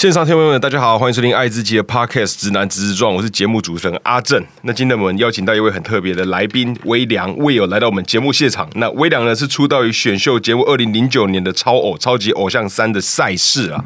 [0.00, 4.42] 线上听众们，大家好，欢迎收听爱自己的 Podcast《直男直直撞》，我是节目主持人阿正。
[4.62, 8.66] 那今天我们邀请到一位很特别的来宾微凉，微友来到我们节目现场。
[8.76, 13.84] 那微凉呢是出道于选秀节目二零零九年的超偶超级偶像三的赛事啊。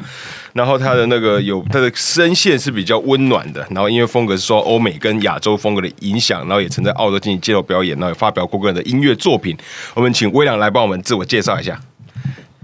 [0.53, 9.57] 然后他的那个有他的声线是比较温暖的，然后音乐风格是受欧美跟亚洲风格的影响，然后也曾在澳洲进行街头表演，然后也发表过个人的音乐作品。
[9.93, 11.77] 我们请微凉来帮我们自我介绍一下。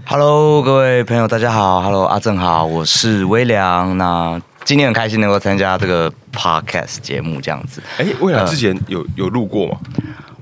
[0.04, 1.80] Hello，各位朋友，大家好。
[1.80, 3.96] Hello，阿正好，我是微凉。
[3.96, 7.80] 那今天很开心能够参加这个 Podcast 节目，这样子。
[7.98, 9.78] 哎，微凉之前有有录过吗？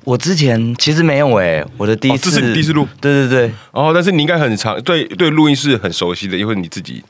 [0.05, 2.89] 我之前其实没有哎、我的第一次，哦这是你第一次录？
[3.01, 7.05] 对对对，哦，但是你应该很长，对对，录音是很熟悉的，因为你自己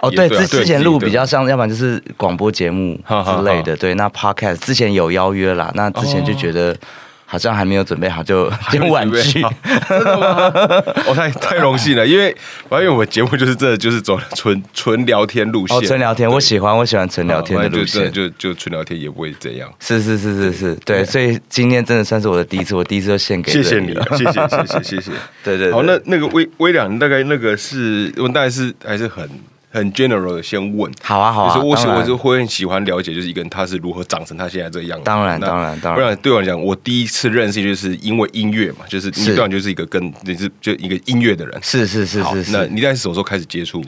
[0.00, 3.74] 哦对，之之前录比较像，要不然就是广播节目之类的。
[3.76, 6.76] 对，那 Podcast 之前有邀约啦，那之前就觉得
[7.28, 9.42] 好像还没有准备好，就先婉拒。
[9.42, 9.52] 好
[9.88, 10.52] 真的吗？
[11.06, 12.34] 哦，太太荣幸了，因为
[12.70, 18.10] 因为我们节目就是真的就是走纯纯聊天路线，哦，纯聊天，我喜欢，我喜欢纯聊天的路线。
[18.12, 19.68] 就就纯聊天也不会怎样。
[19.80, 25.10] 是是是是是，对，所以今天真的算是我的第一次，我第一次就献给谢谢你谢谢谢谢谢谢。
[25.42, 29.28] 对对对好，那那个微微凉大概那个是我大概是还是很
[29.76, 30.90] 很 general 的先问。
[31.02, 35.04] 好啊好啊，就是我喜我就会很喜欢了解，就是一个人他是如何长成他现在这个样子。
[35.04, 41.58] 当然那当然当然不然对我来讲，我第一次认识就是因为音乐嘛，就是你是对我就是一个跟你是就一个音乐的人。
[41.62, 43.82] 是是是是是，那你在什么时候开始接触？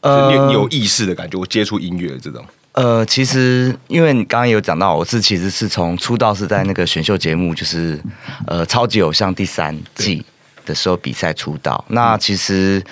[0.00, 2.44] 呃你有你有意识的感觉，我接触音乐这种。
[2.72, 8.00] 呃，其实因为你刚刚有讲到，我是其实是从出道是在那个选秀节目，就是
[8.46, 10.24] 呃超级偶像第三季
[10.64, 11.84] 的时候比赛出道。
[11.88, 12.82] 那其实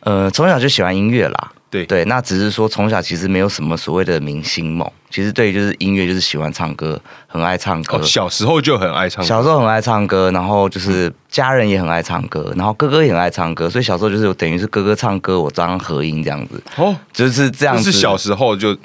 [0.00, 1.52] 呃从小就喜欢音乐啦。
[1.70, 7.98] 对对，那只是说从小其实没有什么所谓的明星梦，其实对于就是音乐就是喜欢唱歌，很爱唱歌。
[7.98, 9.28] 哦，小时候就很爱唱歌。
[9.28, 17.92] 小时候很爱唱歌，然后就是家人也很爱唱歌，然后哥哥也很爱唱歌，所以小时候就是等于是哥哥唱歌，我当合音这样子，哦，就是这样子。
[17.92, 18.76] 是小时候就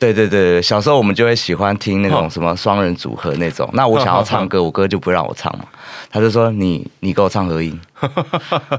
[0.00, 3.68] 对对对，对小时候我们就会喜欢听那种什么双人组合那种。
[3.74, 5.64] 那我想要唱歌，我哥就不让我唱嘛，
[6.10, 7.78] 他就说你你给我唱合音，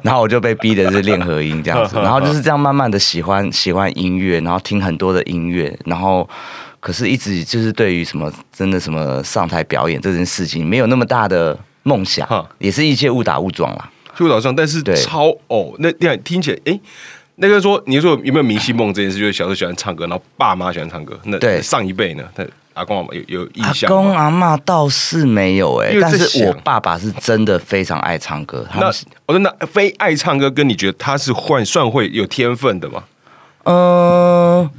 [0.02, 6.28] 然后我就被逼的是练合音这样子，然后就是这样慢慢的喜欢喜欢音乐，然后听很多的音乐，然后
[6.80, 12.28] 可是一直就是对于什么真的什么上台表演这件事情没有那么大的梦想，
[12.58, 13.90] 也是一切误打误撞啦。
[14.14, 16.80] 就岛上，但是超偶那这样听起来，哎，
[17.42, 19.18] 那个说你说有没有明星梦这件事？
[19.18, 22.24] 就是小时候喜欢唱歌，然后爸妈喜欢唱歌，那对上一辈呢？
[22.36, 28.86] 他阿公阿妈有有印象阿公阿妈倒是没有哎、但是我爸爸是真的非常爱唱歌，那
[29.26, 33.04] 我说那非爱唱歌，跟你觉得他是换算会有天分的吗？
[33.64, 34.70] 呃，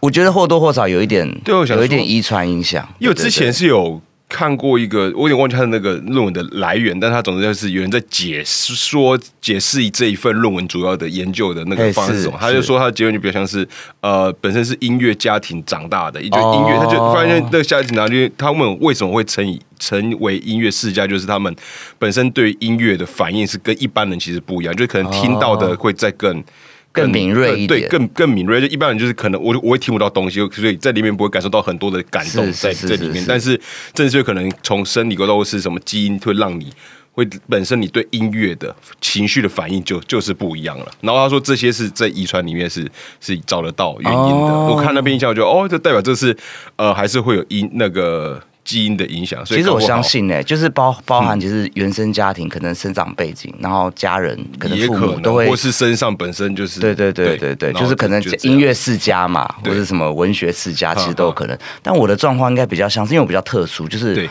[0.00, 2.88] 我觉得或多或少有一点，对我想说有一点遗传影响。
[2.98, 4.00] 因为之前是有
[4.32, 13.68] 看过一个，我有点忘记他的那个论文的来源，但他总之就是有人在解释说解释这一份论文主要的研究的那个方式他就说他的结论就比较像是
[14.00, 21.54] 呃本身是音乐家庭长大的，也就哦音乐，他就发现那个家庭长大，因为他问为什么会成以成为音乐世家，就是他们
[21.98, 26.42] 本身对音乐的反应是跟一般人其实不一样，就可能听到的会再更。
[26.92, 28.60] 更敏锐一对，更更敏锐。
[28.60, 32.72] 就一般人就是可能我我会听不到东西，所以在里面不会感受到很多的感动是在。
[32.74, 33.58] 这里面但是
[33.94, 36.70] 正是可能从生理构造或是什么基因会让你
[37.12, 40.86] 会本身你对音乐的情绪的反应就就是不一样了。
[41.00, 44.52] 然后他说这些是在遗传里面是是找得到原因的。
[44.52, 46.36] 哦我看那边一下我就哦，这代表这是
[46.76, 49.44] 呃还是会有音那个基因的影响。
[49.46, 55.56] 所以其实我相信呢、就是包包含其实原生家庭可能生长背景，然后家人可能父母都会或。
[55.56, 61.56] 是身上本身就是对对对对对，就是可能音乐世家嘛，或对者什么文学世家，其实都有可能。
[61.80, 64.28] 但我的状况应该比较像是，因为我比较特殊，就是对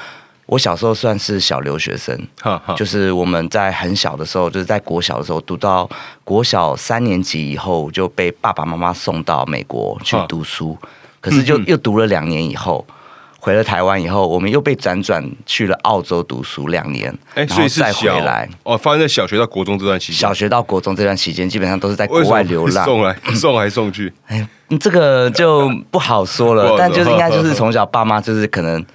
[0.48, 5.90] 我小时候算是小留学生，哈哈就是我们在很小的时候，就是在国小的时候读到
[6.26, 10.78] 国小三年级以后，就被爸爸妈妈送到美国去哈读书。
[11.22, 12.86] 可是就又读了两年以后，
[13.44, 18.48] 回了台湾以后，我们又被辗转去了澳洲读书两年，哎，然所以是小回来。
[18.62, 20.16] 哦，发生在小学到国中这段期间。
[20.16, 22.86] 小学到国中这段期间，基本上都是在国外流浪。
[22.86, 24.48] 送来送来送去， 哎，
[24.80, 28.86] 这个就不好说了但就是应该就是从小爸妈就是可能。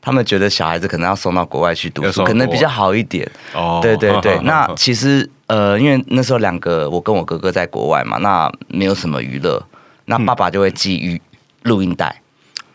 [0.00, 3.28] 他们觉得小孩子可能要送到国外去读书，可能比较好一点。
[3.52, 9.60] 哦对对对 那其实呃，因为那时候两个我跟我哥哥在国外嘛，那没有什么娱乐，
[10.06, 11.20] 那爸爸就会寄语
[11.64, 12.22] 录音带，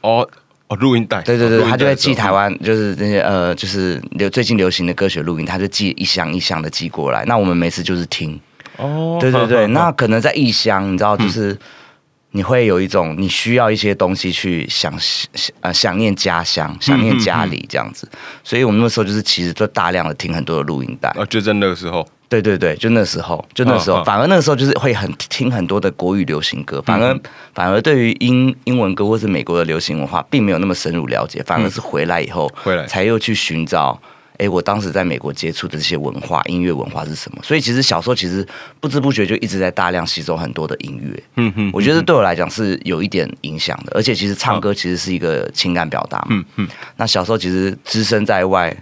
[0.02, 0.30] 哦
[0.74, 8.40] 哦，录音带，对对对，他就会寄台湾，就是那些呃，就是流最近流行的歌曲录音，他就寄一箱一箱的寄过来，那我们每次就是听，
[8.78, 11.58] 哦，对对对， 那可能在异乡，你知道，就是
[12.32, 18.10] 你会有一种你需要一些东西去想想呃想念家乡，想念家里这样子，
[18.44, 22.08] 所以我们那时候就是其实就大量的听很多的录音带，啊，就在那个时候，
[22.42, 27.20] 对对对，就那时候，就那时候，反而那个时候就是会很听很多的国语流行歌，反而、
[27.54, 34.00] 反而对于英英文歌或是美国的流行文化，并没有那么深入了解，反而是回来以后，回来才又去寻找。
[34.38, 37.38] 哎，我当时在美国接触的这些文化，音乐文化是什么？
[37.44, 38.46] 所以其实小时候其实
[38.80, 41.24] 不知不觉就一直在大量吸收很多的音乐。
[41.36, 46.28] 嗯哼我觉得对我来讲是有一点影响的，而且其实唱歌其实是一个情感表达嘛。
[46.32, 48.76] 嗯嗯，那小时候其实只身在外，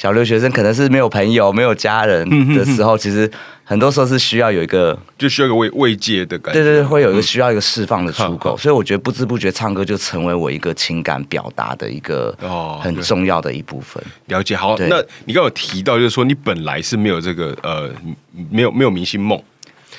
[0.00, 3.30] 小留学生可能是没有朋友、没有家人嗯的时候，其实
[3.62, 6.62] 很多时候是需要有一个，就需要一个慰慰藉的感觉。
[6.62, 8.56] 对对对，会有一个需要一个释放的出嗯口。
[8.56, 14.02] 所以我觉得不知不觉唱歌就成为我一个情感表达的一个哦很重要的一部分。
[14.28, 14.56] 了解。
[14.56, 17.90] 好，那你刚刚有提到，就是说你本来是没有这个呃，
[18.50, 19.38] 没有没有明星梦。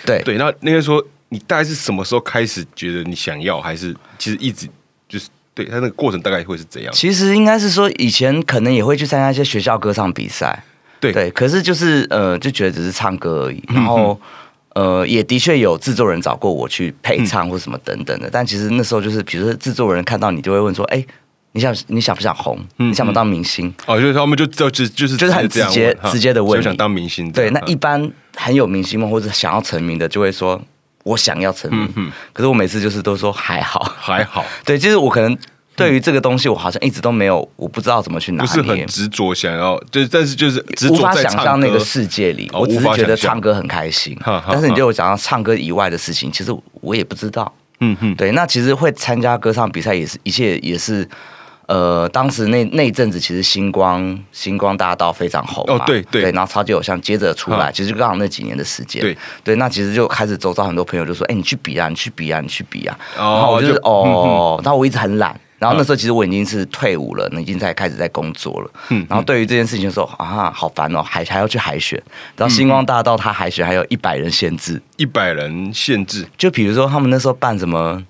[0.04, 4.68] 对对，那那个说你大概是什么时候开始觉得你想要，还是其实一直
[5.08, 6.92] 就是对他那个过程大概会是怎样？
[6.94, 10.64] 其实应该是说，以前可能也会去参加一些学校歌唱比赛，
[11.00, 14.20] 对对，可是就是呃，就觉得只是唱歌而已，然后。
[14.74, 21.06] 呃，也的确有制作人找过我去配唱或什么等等的，但其实那时候就是，比如说制作人看到你就会问说：“哎、
[21.52, 22.58] 你想你想不想红？
[22.78, 30.62] 你想不想当明星？”哦，就是他们就就就就是就是很直接直接的问你想当明星这对，那一般很有明星梦或者想要成名的，就会说
[31.04, 32.12] ：“我想要成名。
[32.34, 35.38] 可是我每次就是都说还好，还好， 对，就是我可能
[35.76, 38.86] 对于这个东西，我好像一直都没有，我不知道怎么去拿不是很。
[38.88, 44.18] 执着想要，就是但是就是执无法想象那个世界里，哦我只是觉得唱歌很开心。
[44.48, 47.52] 但是你对我讲到唱歌以外的事情，其实我也不知道。
[47.80, 51.08] 嗯哼，对，那其实会参加歌唱比赛，也是一切也是。
[51.68, 56.32] 呃，当时那那一阵子，其实星光星光大道非常红嘛哦对对。
[56.32, 59.18] 然后超级偶像接着出来，嗯其实就刚好那几年的时间，对。
[59.44, 68.72] 对，那其实就开始周遭很多朋友就说，哎、你去比啊，你去比啊，你去比啊，哦然后我就是就哦，然后我一直很懒，然后那时候其实我已经是退伍了，已经在开始在工作了。
[68.90, 72.02] 嗯然后对于这件事情的时候啊，好烦哦，还还要去海选。
[72.36, 78.04] 然后星光大道它海选还有一百人限制，一百人限制，就比如说他们那时候办什么，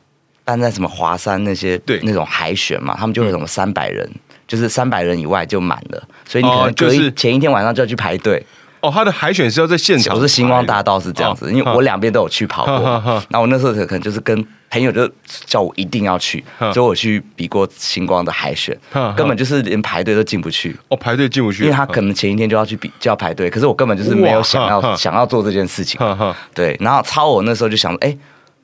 [0.51, 1.99] 办在什么华山那些对。
[2.03, 4.09] 那种海选嘛，他们就会有什么三百人。
[4.47, 8.45] 就是三百人以外就满了，所以你可哦能隔一、就是前一天晚上就要去排队。
[8.81, 13.23] 哦，他的海选是要在现场，我是星光大道是这样子，哦因为我两边都有去跑过。
[13.29, 15.09] 那我那时候可能就是跟朋友就
[15.45, 16.69] 叫我一定要去，哈。
[16.73, 24.89] 所以我去比过星光的海选哈哈，根本就是连排队都进不去，哦排队进不去，因为他可能前一天就要去比就要排队，可是我根本就是没有想哇哈哈。
[24.89, 25.97] 要想要做这件事情。
[25.97, 28.17] 哈哈，对，然后超我那时候就想，哎，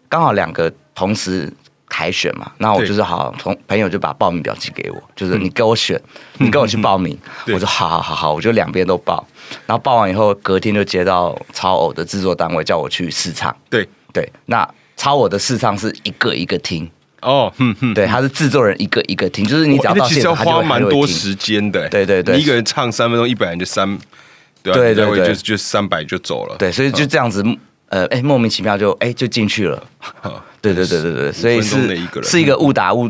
[0.10, 1.50] 刚好两个同时
[1.90, 6.00] 海选嘛，那我就是好同朋友就把报名表寄给我，就是你给我选，
[6.38, 9.26] 你跟我去报名，对我说好好好好，我就两边都报，
[9.66, 16.90] 然后报完以后，隔天就接到超偶的制作单位叫我去试唱，对，对，那超偶的试唱是一个一个听，
[17.22, 21.08] 哦，嗯嗯，对，他是制作人一个一个听，就是你只要到其实要现场，他就花会蛮多。
[21.08, 22.36] 时间的，对对对。
[22.36, 23.98] 你一个人唱三分钟，一百人就三，
[24.62, 24.80] 对吧？
[24.80, 27.44] 对对就就三百就走了，对，所以就这样子，
[27.90, 29.82] 呃，哎，莫名其妙就哎就进去了。
[30.62, 33.10] 对对对对对，所以是的一个是一个误打误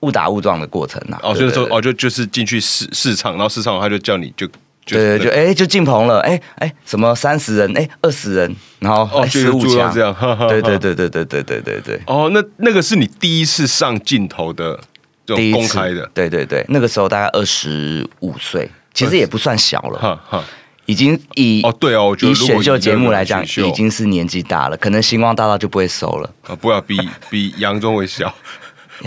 [0.00, 1.18] 误打误撞的过程呐。
[1.22, 4.46] 哦，就是说哦，就就是进去试试唱，然后试唱完他就叫你就
[4.84, 10.12] 就对对，就哎就进棚了，哎哎什么三十人，哎二十人，然后哦，哎就十五强这，样，
[10.48, 14.76] 对对 对对对对对对对，哦，那那个是你第一次上镜头的
[15.24, 20.44] 这种第一次公开的，对对对，那个时候大概二十五岁，其实也不算小了，哈哈。
[20.90, 26.28] 已经以哦，对哦，我觉得以选秀节目来讲，已经是年纪大了，可能星光大道就不会收了。
[26.48, 26.98] 啊，不要比
[27.30, 28.34] 比杨宗纬小。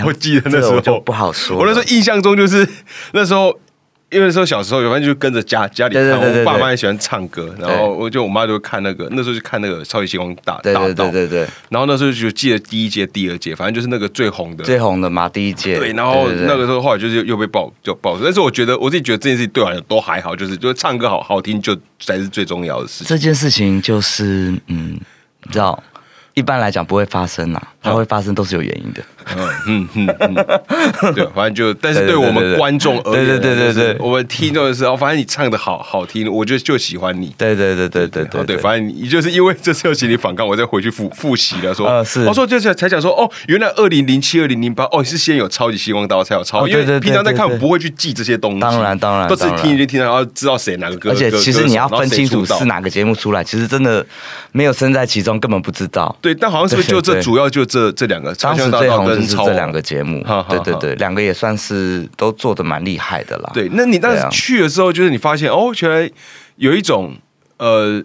[0.06, 2.68] 我记得那时候就不好说我那时候印象中就是
[3.12, 3.56] 那时候，
[4.14, 11.10] 因为那时候小时候，反正就跟着家家里看，对对对对我爸妈也喜欢唱歌，然后我就我妈就会看那个，那时候就看那个超级星光大大道。
[11.10, 14.64] 对对对，然后那时候就记得第一届、第二届，反正就是那个最红的。
[14.64, 15.80] 最红的嘛，第一届。
[15.80, 23.08] 对，然后那个时候后来就是又被爆就爆，但是我觉得我自己觉得这件事情对我来讲都还好，就是就是唱歌好好听就才是最重要的事情。
[23.08, 25.00] 这件事情就是，嗯，
[25.44, 25.82] 你知道，
[26.36, 29.04] 一般来讲不会发生啦，它会发生都是有原因的。
[29.66, 37.34] 嗯嗯嗯，对，反正就，但是对我们观众而言，对对对对对我们听众的时候，反正你唱的好好听，我就就喜欢你。
[37.38, 54.06] 对对对对对对对，反正你就是因为这次有请你反抗，我再回去复复习了，说，是我说就是才讲说，哦，原来二零零七、二零零八，哦，是先有超级星光大道才有超，因为平常在看对对不会去记这些东西，当然当然都是听一听听，然后知道谁哪个歌，而且其实你要分清楚是哪个节目出来，其实真的
[54.52, 56.14] 没有身在其中，根本不知道。
[56.22, 60.24] 对，但好像是不是就这主要就这这两个，超当时最红就是跟这两个节目。
[60.48, 63.50] 对对对，两个也算是都做的蛮厉害的啦。
[63.52, 66.12] 对，那你当时去的时候，就是你发现哦，原来
[66.58, 67.16] 有一种
[67.58, 68.04] 呃，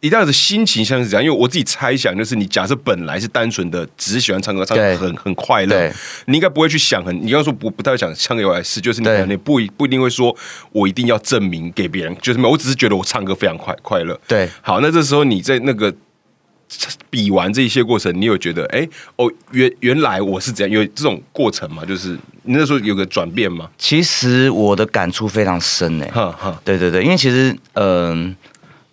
[0.00, 5.92] 一样的心情像是这样，因为我自己猜想，就是你假设本来是单纯的只是喜欢唱歌，唱歌很很快乐，
[6.24, 10.34] 你应该不会去想很，你刚刚说不不太想唱歌有来事，就是你对可能不一不一定会说
[10.72, 14.18] 我一定要证明给别人，就是没有我只是觉得我唱歌非常快快乐。
[14.26, 14.48] 对。
[14.62, 15.92] 好，那这时候你在那个
[17.08, 21.84] 比完这一些过程，你有觉得哎哦原原来我是怎样有这种过程吗？
[21.84, 22.10] 就是
[22.44, 23.68] 你那时候有个转变吗？
[23.76, 28.34] 其实我的感触非常深诶、哈哈，对对对，因为其实嗯、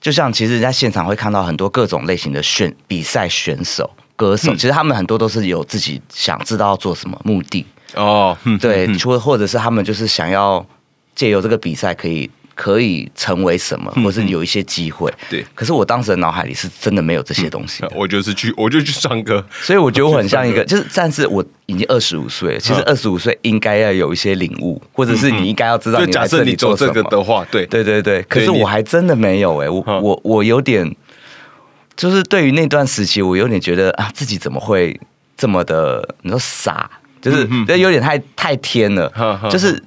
[0.02, 4.56] 就像其实在现场会看到很多各种类型的选比赛选手、歌手，嗯。
[4.56, 10.66] 其实他们很多都是有自己想知道要做什么目的，哦，嗯对，嗯除了或者是他们就是想要
[11.16, 15.10] 借由这个比赛可以可以成为什么，或是有一些机会。
[15.12, 15.46] 嗯对。
[15.54, 19.46] 可是我当时的脑海里是真的没有这些东西的，我就是去，我就去唱歌。
[19.52, 26.76] 所以我觉得我很像一个， 就是但是我已经二十五岁了，其实嗯二十五岁应该要有一些领悟，或者是你应该要知道就假设你做。
[26.76, 27.66] 这个的话，对。
[27.68, 30.02] 对对对，可是我还真的没有哎、我嗯。
[30.02, 30.96] 我我有点，
[31.96, 35.00] 就是对于那段时期，我有点觉得啊，自己怎么会
[35.36, 36.90] 这么的，你说傻，
[37.22, 37.48] 就是
[37.78, 39.12] 有点太太天了。
[39.52, 39.82] 就是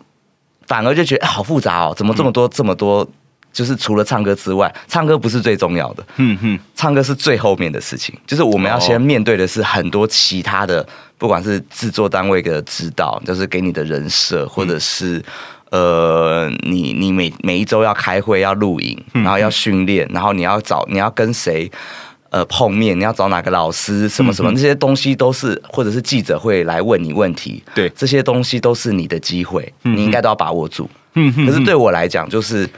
[0.70, 3.04] 反而就觉得、哎好复杂哦，怎么这么多这么多，
[3.52, 10.86] 就是除了唱歌之外，唱歌不是最重要的，嗯哼，唱歌是最后面的事情，就是我们要哦先面对的是很多其他的，
[11.18, 15.20] 不管是制作单位的指导，就是给你的人设，或者是
[15.70, 21.68] 呃，你你每每一周要开会要录影，然后要训练，然后你要找你要跟谁。
[22.30, 27.88] 呃，碰面你要找哪个老师，什么什么，这些东西都是，或者是记者会来问你问题，对。
[27.90, 30.88] 这些东西都是你的机会，你应该都要把握住。
[31.14, 32.68] 嗯哼可是对我来讲，就是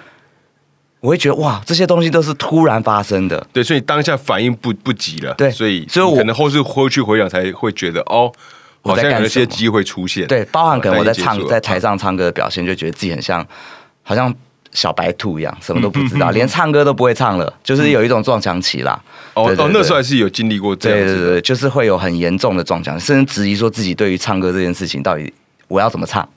[1.01, 8.33] 我会觉得哇，这些东西都是突然发生的，对，所以当下反应不不及了，对所以所以我可能后续回去回想才会觉得哦，
[8.83, 13.47] 好我在像有一些机会出现，对，包含可能我在唱在台上唱歌的表现，就觉得自己很像，
[14.03, 14.35] 好像
[14.73, 19.01] 小白兔一样，什么都不知道，连唱歌都不会唱了，就是有一种撞墙期啦。
[19.35, 25.33] 哦那时候还是有经历过这样子，对对对，就是会有很严重的撞墙，甚至质疑说自己对于唱歌这件事情到底
[25.69, 26.29] 我要怎么唱。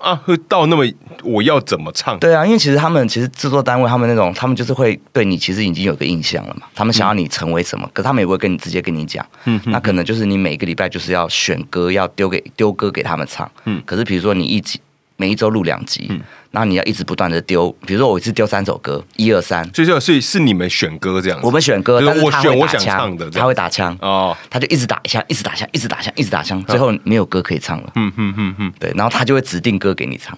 [0.00, 0.84] 啊，会到那么
[1.22, 2.18] 我要怎么唱？
[2.18, 9.58] 对啊，因为其实他们其实制作单位他们那种，他们就是会对你其实已经有个印象了嘛，他们想要你成为什么，可他们也不会跟你直接跟你讲，嗯。
[9.66, 13.80] 那可能就是你每个礼拜就是要选歌，要丢给丢歌给他们唱，嗯。
[13.86, 14.78] 可是比如说你一集
[15.16, 16.10] 每一周录两集，
[16.50, 30.36] 然后你要一直不断的丢，比如说我一次丢三首歌，一二三，所以就所以是你们选歌这样子，我们选歌，就是但是他我选我想会打枪唱的他会打枪，哦，他就一直打一下，一直打枪，一直打枪，一直打枪，最后没有歌可以唱了，嗯哼哼哼，对，然后他就会指定歌给你唱。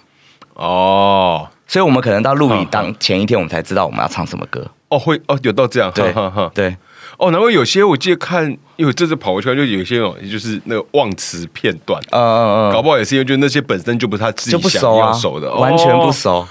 [0.53, 1.47] 哦。
[1.69, 4.65] 所以我们可能到录影嗯当前一天，我们才知道我们要唱什么歌。
[4.87, 6.13] 哦会哦有到这样，对
[6.53, 6.77] 对，
[7.17, 16.47] 哦，难怪有些我记得看，因为这次跑过去看，就有些哦，就是那个忘词片段，呃呃呃，搞不好也是因为就那些本身就不是他自己想要熟的，完全不哦熟。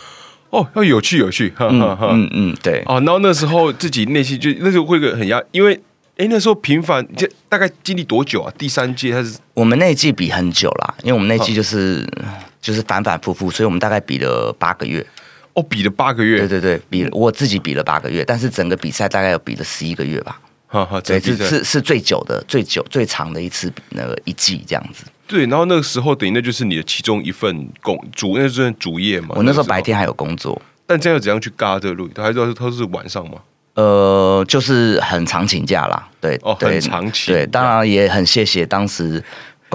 [0.50, 2.08] 哦，要有趣有趣，哈哈嗯哈。
[2.10, 2.82] 嗯嗯，对。
[2.86, 5.78] 哦，然后那时候自己内心就那时候会个很压，因为
[6.16, 8.52] 哎那时候频繁，这大概经历多久啊？
[8.58, 12.08] 第三届还是我们那一季比很久啦，因为我们那一季嗯就是
[12.60, 15.06] 就是反反复复，所以我们大概比了八个月。
[15.54, 20.38] 哦比了八个月，对对对，比了我自己比了八个月，但是整个比赛大概有比了十一个月吧。
[20.66, 25.04] 哈哈，对，是是是最久的、最久、最长的一次那个一季这样子。
[25.28, 29.28] 对，然后那个时候等于那就是你的其中一份工主，那就是主业嘛。
[29.30, 32.08] 我那时候白天还有工作，但这样要怎样去嘎这个录？
[32.16, 33.38] 还是都都是晚上吗？
[33.74, 36.08] 呃，就是很常请假啦。
[36.20, 39.22] 对，哦对很常请对，当然也很谢谢当时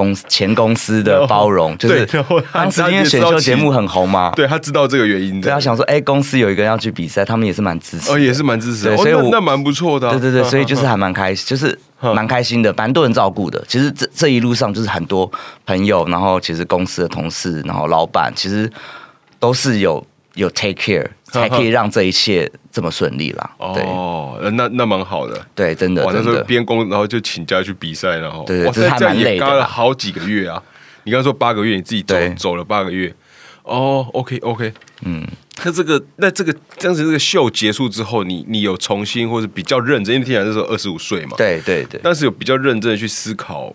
[0.01, 10.11] 公前公司的包容，就是对然后他当时因为选秀节目很红嘛，对他知道这个原因的，对他想说，哎、公司有一个人要去比赛，他们也是蛮支持也是蛮支持的，所以我那那蛮不错的啊。
[10.11, 13.63] 对对对，所以就是还蛮开心，就是嗯蛮开心的，蛮多人照顾的。
[13.67, 15.29] 其实这这一路上就是很多
[15.65, 18.69] 朋友，然后其实公司的同事，然后老板，其实
[19.39, 20.03] 都是有
[20.33, 23.51] 有 take care，才可以 让这一切这么顺利啦。
[23.57, 25.39] 哦，那那蛮好的。
[25.55, 26.43] 对，真的哇，那时候。
[26.43, 30.61] 边工，然后就请假去比赛，然后对这是还蛮累的了好几个月啊。
[31.03, 33.13] 你刚刚说八个月，你自己走走了八个月。
[33.63, 34.73] 哦，OK OK，
[35.03, 35.25] 嗯，
[35.63, 41.99] 那这个那这个这样子，这个秀结束之后，你你有重新或者比较认真，因为听起来那时候二十五岁嘛，，对对对。
[42.03, 43.73] 但是有比较认真的去思考，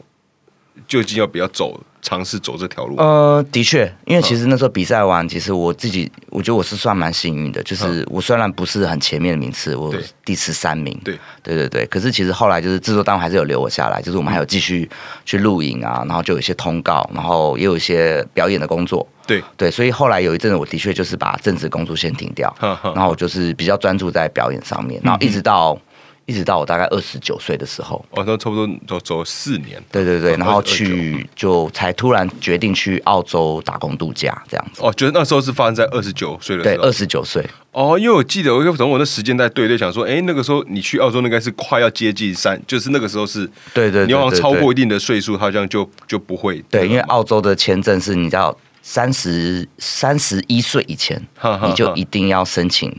[0.86, 2.96] 究竟要不要走尝试走这条路。
[2.98, 9.92] 呃，的确，因为其实那时候比赛完，其实我自己我觉得我是算蛮幸运的，就是我虽然不是很前面的名次，我
[10.24, 11.18] 第十三名，对。
[11.42, 14.88] 对对对，可是其实后来就是制作单位还是有留我下来，就是我们还有继续
[15.24, 25.78] 去录影啊，然后就有一些通告，然后也有一些表演的工作，对，对，所以后来有一阵子我的确就是把正职工作先停掉，然后我就是比较专注在表演上面，然后一直到
[26.26, 29.82] 一直到我大概二十九岁的时候，哦，那差不多走走四年。
[29.90, 34.82] 对对对，哦然后去就才突然决定去澳洲打工度假这样子。
[34.82, 36.84] 哦，觉得那时候是发生在二十九岁的对，时候。
[36.84, 46.60] 二十九岁，哦，因为我记得我有从我那时间在对对想说，哎，那个时候你去澳洲那应该是快要接近三，就是那个时候是，对对对你好像对对超过一定的岁数，好像就就不会。
[46.68, 51.20] 对，因为澳洲的签证是你要三十三十一岁以前
[51.66, 52.92] 你就一定要申请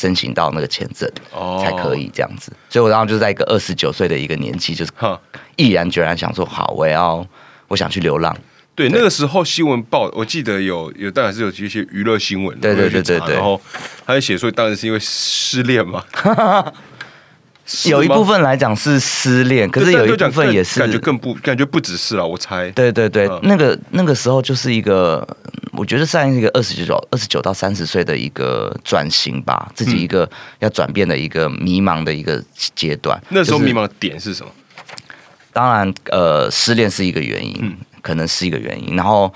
[0.00, 1.60] 申请到那个签证哦。
[1.62, 2.50] 才可以这样子。
[2.70, 5.20] 所以我然后就在一个二十九岁的一个年纪，就是哈，
[5.56, 7.26] 毅然决然想说，好，我要
[7.68, 8.34] 我想去流浪。
[8.74, 13.34] 对，那个时候新闻报，我记得有有当然是有一些娱乐新闻，对对对对对。
[13.34, 13.60] 然后
[14.06, 16.28] 他就写说，当然是因为失恋嘛，是
[17.88, 22.70] 有一部分来讲是失恋，可是有一部分也是感觉更不感觉不只是了，我猜。
[22.70, 25.26] 对对对，嗯那个那个时候就是一个，
[25.72, 32.42] 我觉得算是一个二十九、二十九到三十岁的一个转型吧，自己一个要转变的一个迷茫的一个
[32.74, 33.20] 阶段。
[33.30, 34.50] 就是那时候迷茫的点是什么？
[35.52, 39.32] 当然，呃，失恋是一个原因，嗯可能是一个原因，然后，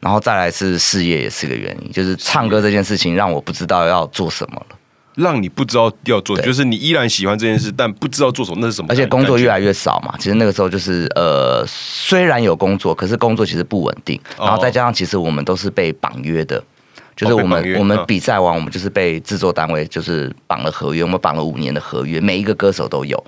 [0.00, 4.77] 然后再来是事业也是一个原因，就是唱歌这件事情让我不知道要做什么了，
[5.18, 8.86] 让你不知道要做，就是你依然喜欢这件事，但不知道做什么，那是什么？
[8.88, 10.14] 而且工作越来越少嘛。
[10.18, 16.62] 其实那个时候就是呃，虽然有工作，可是工作其实不稳定，哦然后再加上其实我们都是被绑约的。
[17.16, 23.18] 就是我们、我们嗯比赛完，我们就是被制作单位就是绑了合约，我们绑了五年的合约，每一个歌手都有，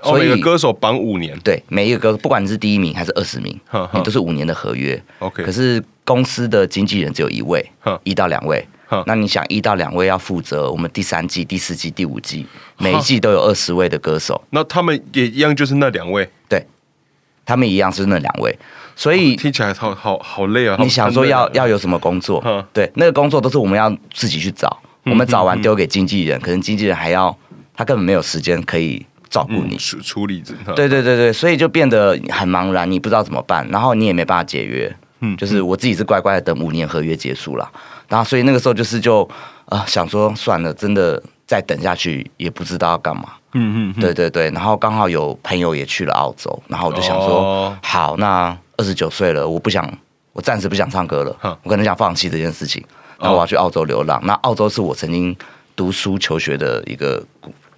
[0.00, 3.54] 哦，所以歌手绑五年对每一个歌，不管你是第一名还是二十名
[3.92, 4.98] 你都是五年的合约。
[5.18, 7.70] ，OK，可是公司的经纪人只有一位，
[8.02, 8.73] 一到两位哼。
[9.06, 12.46] 那你想，一到两位要负责我们第三季、第四季、第五季，
[12.78, 16.64] 每一季都有二十位的歌手，那他们也一样，就是那两位，对，
[17.44, 18.56] 他们一样是那两位，
[18.94, 20.76] 所以听起来好好好累啊！
[20.78, 22.42] 你想说要要有什么工作？
[22.44, 22.64] 嗯？
[22.72, 27.36] 对，那个工作都是我们要自己去找，我们找完丢给经纪人，可能经纪人还要
[27.74, 29.74] 他根本没有时间可以照顾你。
[29.74, 29.78] 嗯。
[29.78, 34.94] 处处理着，对对对对，所以就变得很茫然，你不知道怎么办，然后你也没办法解约。
[35.20, 37.66] 嗯就是我自己是乖乖的等五年合约结束了，
[38.14, 39.24] 然后所以那个时候就是就
[39.64, 43.24] 啊、呃想说算了，真的再等下去也不知道要干嘛。
[43.54, 49.84] 嗯嗯，对对对，然后刚好有朋友也去了澳洲，然后我就想说，哦好，那二十九岁了，我不想，
[50.32, 52.84] 我暂时不想唱歌了，我可能想放弃这件事情，
[53.18, 54.20] 那哦我要去澳洲流浪。
[54.24, 55.36] 那澳洲是我曾经
[55.74, 57.20] 读书求学的一个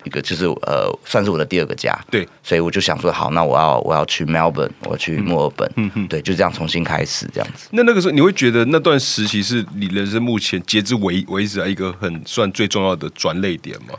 [0.07, 1.99] 一个，就是呃，算是我的第二个家。
[2.11, 7.69] 对，所以我就想说，好，那我要我要去 Melbourne，我要去墨尔本，嗯嗯对，就这样重新开始这样子。
[7.73, 13.99] 那那个时候你会觉得那段时期是你人生目前截至为为止啊一个很算最重要的转泪点吗？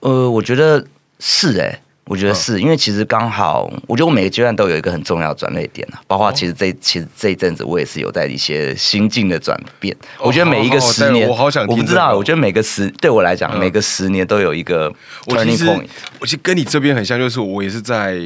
[0.00, 0.84] 呃，我觉得
[1.18, 9.94] 是哎、我觉得是、因为其实刚好，我觉得我每个阶段都有一个很重要的转捩点啊，包括其实这其实这一阵子我也是有在一些心境的转变。
[10.18, 14.92] 哦我觉得每一个好好十年，我好想我不知道，我觉得每个十对我来讲，嗯每个十年都有一个
[15.26, 15.86] turning point。
[16.18, 18.20] 我其实跟你这边很像，就是我也是在，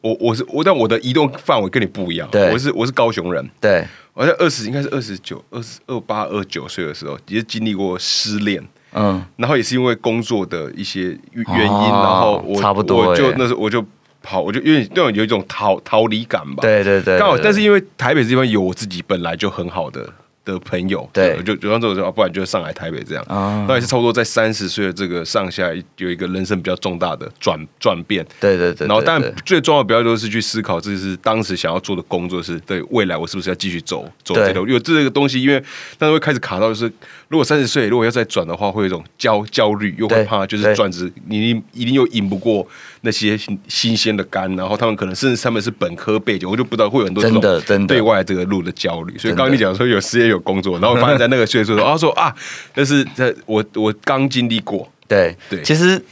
[0.00, 2.26] 我我是我，但我的移动范围跟你不一样。
[2.30, 8.66] 对我是我是高雄人，对我在二十应该是二十九、二十二八、二九岁的时候，也是经历过失恋。
[8.94, 13.84] 嗯，然后也是因为工作的一些原因，哦然后我差不多我就那时候我就
[14.22, 20.08] 跑，我就因为那种有一种逃逃离感吧。，对对对，刚好，但是因为台北这地方有我自己本来就很好的
[20.44, 23.24] 的朋友，对我就就像这种说，啊不然就上来台北这样。
[23.28, 28.26] 啊那也是差不多在三十岁的这个上下有一个人生比较重大的转转变。
[28.40, 34.68] 对对对，然后，但最重要的比较就是去思考，这是当时想要做的工作是对未来我是不是要继续走走对这条路？
[34.68, 35.62] 因为这个东西，因为
[35.98, 36.92] 但是会开始卡到，就是
[37.28, 42.66] 如果三十岁如果要再转的话，会有一种焦焦虑，又会怕就是对转职，你一定又赢不过
[43.02, 47.86] 那些新新鲜的肝，然后他们可能甚至他们是本科背景，我就不知道会有很多真的真的。
[47.86, 49.18] 对外这个路的焦虑。
[49.18, 52.34] 所以刚刚你讲说有事业有工作，然后发现在那个岁数然后说啊，
[52.74, 55.62] 那是在我我刚经历过，对对。
[55.62, 56.02] 其实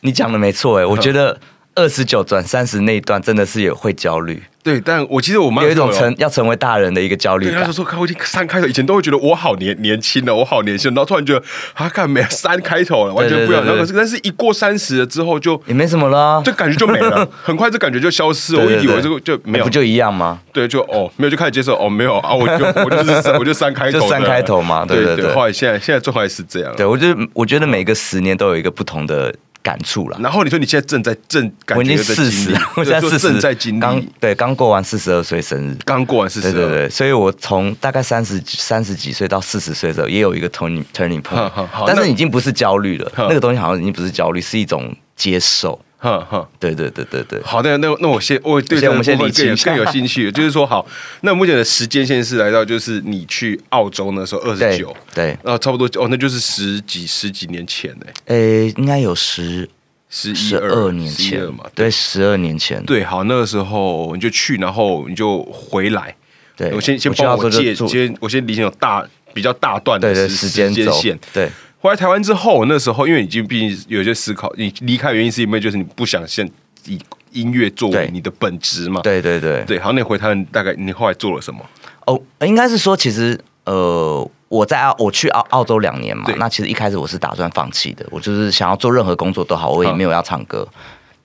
[0.00, 1.38] 你讲的没错哎，我觉得
[1.74, 6.14] 二十九转三十那一段真的是也会焦虑，对，但我其实我妈有一种成。
[6.18, 7.72] 要成为大人的一个焦虑对，他就。
[7.72, 13.64] 说看我已经三开头，以前都会觉得我好年年轻了，我好年轻，然后突然觉得啊，看没有三开头了，完全不一样。
[13.64, 18.64] 然后可是但是一过三十了之后就，也没什么了，就感觉就没了， 很快这感觉就消失了。
[18.64, 20.40] 我以为这个就没有不，就一样吗？
[20.52, 29.34] 对，就哦没有就开始接受哦没有啊，我就我就是三我就三开头，就三开头嘛对对对对后来现在现在状态是这样，对，我觉得我觉得每个十年都有一个不同的
[29.64, 30.18] 感触了。
[30.20, 35.76] 然后你说你现在正在正感我已经四十我现在四十，正在经历刚，对刚过完四十二岁生日。
[35.84, 41.50] 刚过完四十，对对对，所以我从大概三十三十几岁到四十岁的时候，也有一个 turning turning point，
[41.86, 45.80] 但是已经不是焦虑了，那个东西好像已经不是焦虑，是一种接受。
[46.04, 46.46] 哼哼。
[46.60, 49.56] 对对对对对，好的，那那我先我对我们先理清。
[49.64, 50.86] 更有兴趣， 就是说好，
[51.22, 59.66] 那目前的时间线是来到就是你去澳洲那时候二十九，对，然后差不多哦，那就是十几十几年前呢，诶，应该有十
[60.10, 61.40] 十十二二年前。
[61.40, 66.14] 12嘛，对，十二年前，对，好，那个时候你就去，然后你就回来。
[66.56, 71.18] 对，我先先帮我借，先我先理清有大比较大段的时时间轴线。
[71.32, 71.50] 对
[71.84, 76.50] 回来台湾之后，那时候因为已经毕竟有些思考，你离开原因是因为就是你不想现
[76.86, 76.98] 以
[77.32, 79.02] 音乐作为你的本职嘛。
[79.02, 81.60] 对对对对，好，那你回台湾大概你后来做了什么？
[82.06, 90.66] 哦，应该是说，其实呃，我在澳我去澳澳洲两年嘛对，那其实一开始我是打算放弃的，我就是想要做任何工作都好，我也没有要唱歌。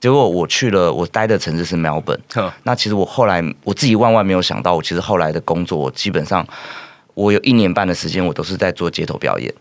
[0.02, 2.20] 结果我去了，我待的城市是 Melbourne。
[2.64, 6.46] 那其实我后来我自己万万没有想到，我其实后来的工作，我基本上
[7.14, 9.54] 我有一年半的时间，我都是在做街头表演。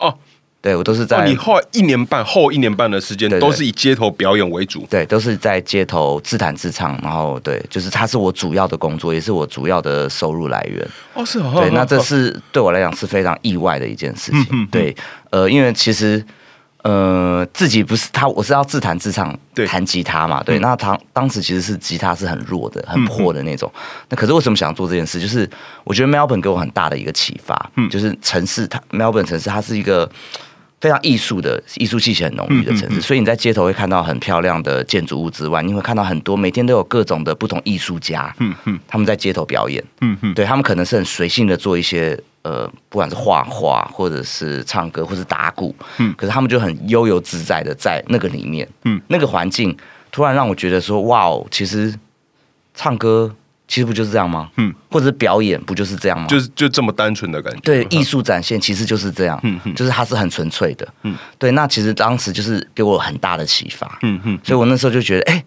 [0.00, 0.14] 哦
[0.62, 4.86] 对我都是哦，在你后一年半后一年半的时间都是以街头表演为主。
[4.90, 10.86] 对，都是在街头自弹自唱，然后对，就是它是我主要的工作，也是我主要的收入来源。
[11.14, 11.50] 哦，是哦。
[11.56, 14.66] 对，那这哦是对我来讲是非常意外的一件事嗯情。
[14.66, 14.94] 对，
[15.30, 16.22] 呃，因为其实
[16.82, 20.42] 呃自己不是他，我是要自弹自唱对，弹吉他嘛。
[20.42, 23.70] 对，嗯那他当时其实是吉他是很弱的、很破的那种。
[24.08, 25.20] 那可是为什么想做这件事？
[25.20, 25.48] 就是
[25.84, 30.10] 我觉得 Melbourne 给我很大的一个启发，嗯就是城市它 Melbourne 城市它是一个。
[30.82, 49.76] 非常艺术的艺术气息很浓郁的城市，所以你在街头会看到很漂亮的建筑物之外，你会看到很多每天都有各种的不同艺术家，嗯嗯他们在街头表演，嗯嗯，对他们可能是很随性的做一些呃，不管是画画，或者是唱歌，或是打鼓，嗯可是他们就很悠游自在的在那个里面，嗯那个环境
[50.10, 51.94] 突然让我觉得说，哇哦，其实
[52.74, 53.34] 唱歌
[53.68, 54.50] 其实不就是这样吗？
[54.56, 56.26] 嗯，或者是表演不就是这样吗？
[56.26, 57.60] 就是就这么单纯的感觉。
[57.60, 61.50] 对艺术展现其实就是这样，嗯嗯就是它是很纯粹的，嗯对。
[61.52, 65.44] 那其实当时就是给我很大的启发，嗯嗯所以我那时候就觉得，哎、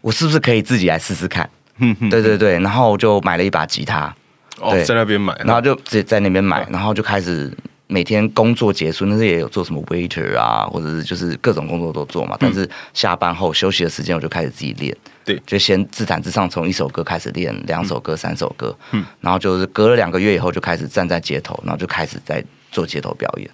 [0.00, 1.48] 我是不是可以自己来试试看？
[1.78, 4.14] 嗯嗯，对对对，然后我就买了一把吉他，
[4.62, 7.50] 哦，对在那边买，然后就直接在那边买，然后就开始
[7.88, 12.36] 每天工作结束，那时候也有做什么 waiter 啊，或者是就是各种工作都做嘛。
[12.40, 14.96] 但是下班后休息的时间，我就开始自己练。
[15.24, 23.48] 对就先自弹自唱，从一首歌开始练，两首歌、三首歌，嗯，然后就是隔了两个月以后，就开始站在街头，然后就开始在做街头表演。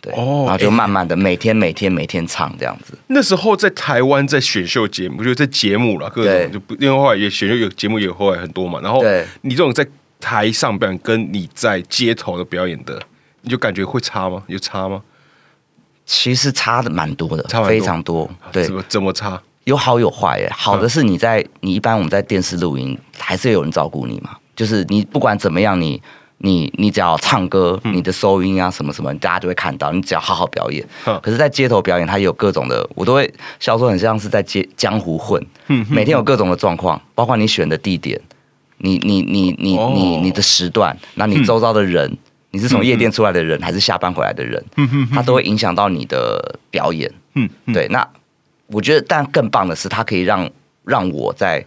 [0.00, 2.96] 对，哦然后就慢慢的每天每天每天唱这样子。
[3.08, 8.80] 那时候在台湾在选秀节目，就在节目了，各对种就不，因为后来也选秀有节目也后来很多嘛。
[8.80, 9.84] 然后对你这种在
[10.20, 13.00] 台上表演，跟你在街头的表演的，
[13.40, 14.42] 你就感觉会差吗？
[14.46, 15.02] 有差吗？
[16.06, 18.28] 其实差的蛮多的，差多非常多。
[18.52, 19.40] 对怎，么怎么差？
[19.64, 20.50] 有好有坏耶。
[20.52, 24.36] 好的是你在你一般我们在电视录音，还是有人照顾你嘛。
[24.56, 26.02] 就是你不管怎么样，你
[26.38, 29.92] 你你只要唱歌，你的收音啊什么什么，大家就会看到。
[29.92, 31.20] 你只要好好表演嗯。
[31.22, 35.40] 可是，在街头表演，它也有各种的，我都会笑说很像是在街江湖混。
[35.68, 38.20] 嗯每天有各种的状况，包括你选的地点，
[38.80, 42.16] 你你你你哦你你的时段，那你周遭的人。
[42.52, 44.60] 你是从夜店出来的人，还是下班回来的人？
[45.12, 47.08] 它都会影响到你的表演。
[47.36, 48.04] 嗯，嗯对，那
[48.66, 50.50] 我觉得，但更棒的是，它可以让
[50.82, 51.64] 让我在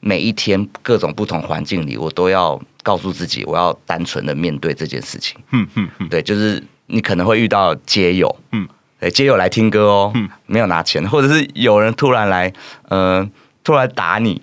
[0.00, 5.36] 每一天各种不同环境里，我都要告诉自己，我要单纯的面对这件事情。
[5.52, 8.68] 嗯嗯嗯，对，就是你可能会遇到街友，嗯嗯，
[9.00, 12.50] 对，街友来听歌哦，嗯没有拿钱，或者是有人突然来，
[12.88, 13.28] 呃，
[13.62, 14.40] 突然打你，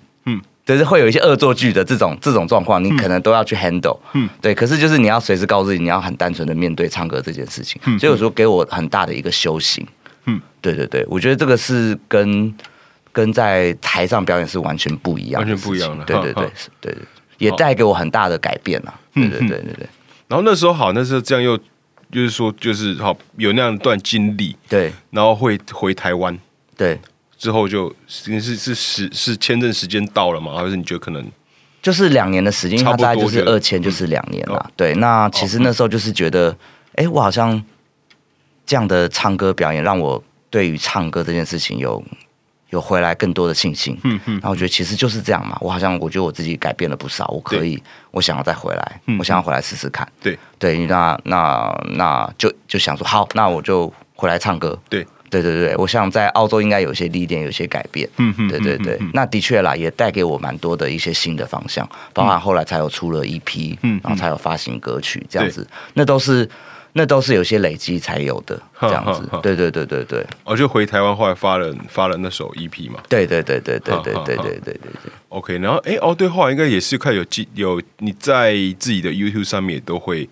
[0.64, 4.24] 就是会有一些恶作剧的这种这种状况，你可能都要去 handle，嗯。
[4.24, 4.54] 嗯，对。
[4.54, 9.84] 可是就是你要随时告诉自己，你要很单纯的面对唱歌这件事情，嗯所以有时候给我很大的一个修行，
[10.26, 10.36] 嗯。
[10.36, 12.54] 嗯，对对对，我觉得这个是跟
[13.12, 16.32] 跟在台上表演是完全不一样完全不一样的对对
[16.80, 16.96] 对
[17.38, 19.74] 也带给我很大的改变啊，对对嗯对对。
[19.74, 19.86] 对
[20.28, 21.58] 然后那时候好，那时候这样又
[22.10, 24.92] 就是说就是好有那样一段经历，对。
[25.10, 26.38] 然后会回台湾。
[26.76, 26.98] 对。
[27.42, 30.54] 之后就是是是时是签证时间到了吗？
[30.54, 31.26] 还是你觉得可能
[31.82, 34.70] 就是两年的时间，差不多它大概就是二签，就是两年哦啦。
[34.76, 36.56] 对，那其实那时候就是觉得，
[36.94, 37.60] 哎、我好像
[38.64, 42.00] 这样的唱歌表演，让我对于唱歌这件事情有
[42.70, 43.98] 有回来更多的信心。
[44.04, 50.06] 嗯嗯然后我觉得其实就是这样嘛，我好像我觉得我自己改变了不少，我可以，我想要再回来，嗯我想要回来试试看。
[50.22, 54.78] 对对，那那那就就想说，好，那我就回来唱歌。
[54.88, 55.04] 对
[55.40, 58.06] 对对对，我想在澳洲应该有一些历练，有一些改变。
[58.18, 66.46] 嗯嗯对对对，那的确啦，也带给我蛮多的一些新的方向，包含后来才有出了 EP，嗯然后才有发行歌曲这样子，那都是
[66.92, 69.26] 那都是有些累积才有的这样子。
[69.42, 73.00] 对对对对对我就回台湾，后来发了发了那首 EP 嘛。
[73.08, 75.12] 对对对对对对对对对对对。
[75.30, 80.28] OK，然后哎哦对，后来应该也是看有记有你在自己的 YouTube 上面也都会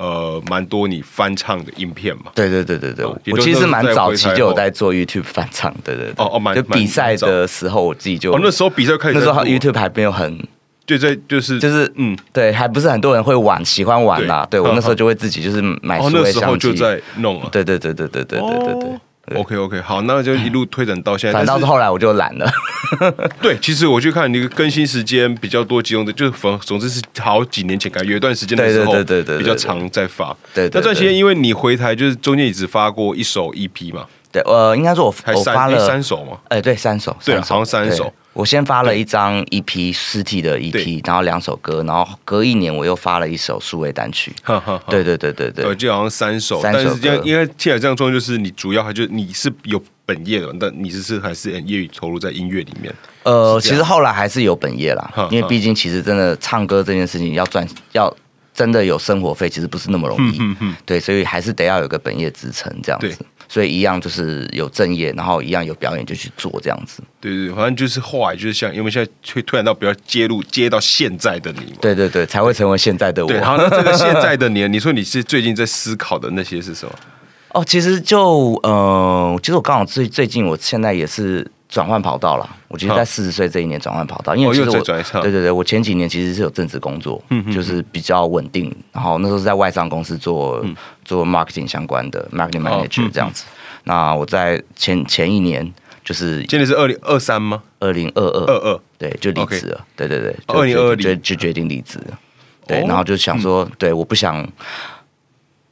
[0.00, 2.32] 呃蛮多你翻唱的影片嘛。
[2.34, 10.38] 对对对对对，哦我其实蛮早期就有在在做 YouTube 翻唱，对对对，哦哦蛮就比赛的时候我自己就哦，那时候比赛开始那时候 YouTube 还没有很
[10.86, 12.16] 对在就是就是嗯。
[12.32, 17.48] 对，还不是很多人会玩喜欢玩啦，对对我那时候就会自己就是买哦数位相那时候就机，在弄了。
[17.52, 19.00] 对对对对对对对对对哦，
[19.36, 21.38] OK OK，好，那就一路推展到现在。
[21.38, 22.50] 反倒是后来我就懒了。
[23.40, 30.36] 对，其实我去看你更新时间比较多，集中的就是总总之是好几年前，感觉有一段时间的时候，对对对对比较长在发。
[30.54, 34.06] 对，那段时间因为你回台，就是中间也只发过一首 EP 嘛。
[34.32, 36.38] 对，呃，应该说我我发了三首嘛。
[36.48, 38.12] 哎，对，三首，对，好像三首。
[38.32, 44.32] 我先发了一张 EP 实体的 EP，然后两首歌，然后隔一年我又发了一首数位单曲。
[44.86, 52.94] 对对对对对，就好像三首，但是这样因为听起来这样说，就是你主要还就你是有本业的，但你是是还是业余投入在音乐里面。
[53.24, 58.14] 呃，其实后来还是有本业啦，因为毕竟其实真的唱歌这件事情要赚要。
[58.52, 60.38] 真的有生活费，其实不是那么容易。
[60.84, 63.16] 对，所以还是得要有个本业支撑这样子。
[63.52, 67.02] 所以一样就是有正业，然后一样有表演就去做这样子。
[67.20, 71.74] 对对，好像就是后来就是像，因为现在会突然到比较接入接到现在的你。
[71.80, 73.28] 对对对，才会成为现在的我。
[73.28, 76.94] 对，好，那这个现在的你， 你说你是最近在思考的那些是什么？
[77.48, 81.44] 哦，其实就呃，其实我刚好最最近，我现在也是。
[81.70, 87.22] 转换跑道了，我其实在四十岁这一年转换跑道，因为其实我对对对，我前几年其实是有正职工作，
[87.54, 90.62] 就是比较稳定，然后那时候是在外商公司做
[91.04, 93.44] 做 marketing 相关的 marketing manager 这样子。
[93.84, 95.72] 那我在前前一年
[96.04, 97.62] 就是今年是二零二三吗？
[97.78, 99.86] 二零二二二二对，就离职了。
[99.94, 102.18] 对对对，二零二就就决定离职了。
[102.66, 104.44] 对，然后就想说，对，我不想，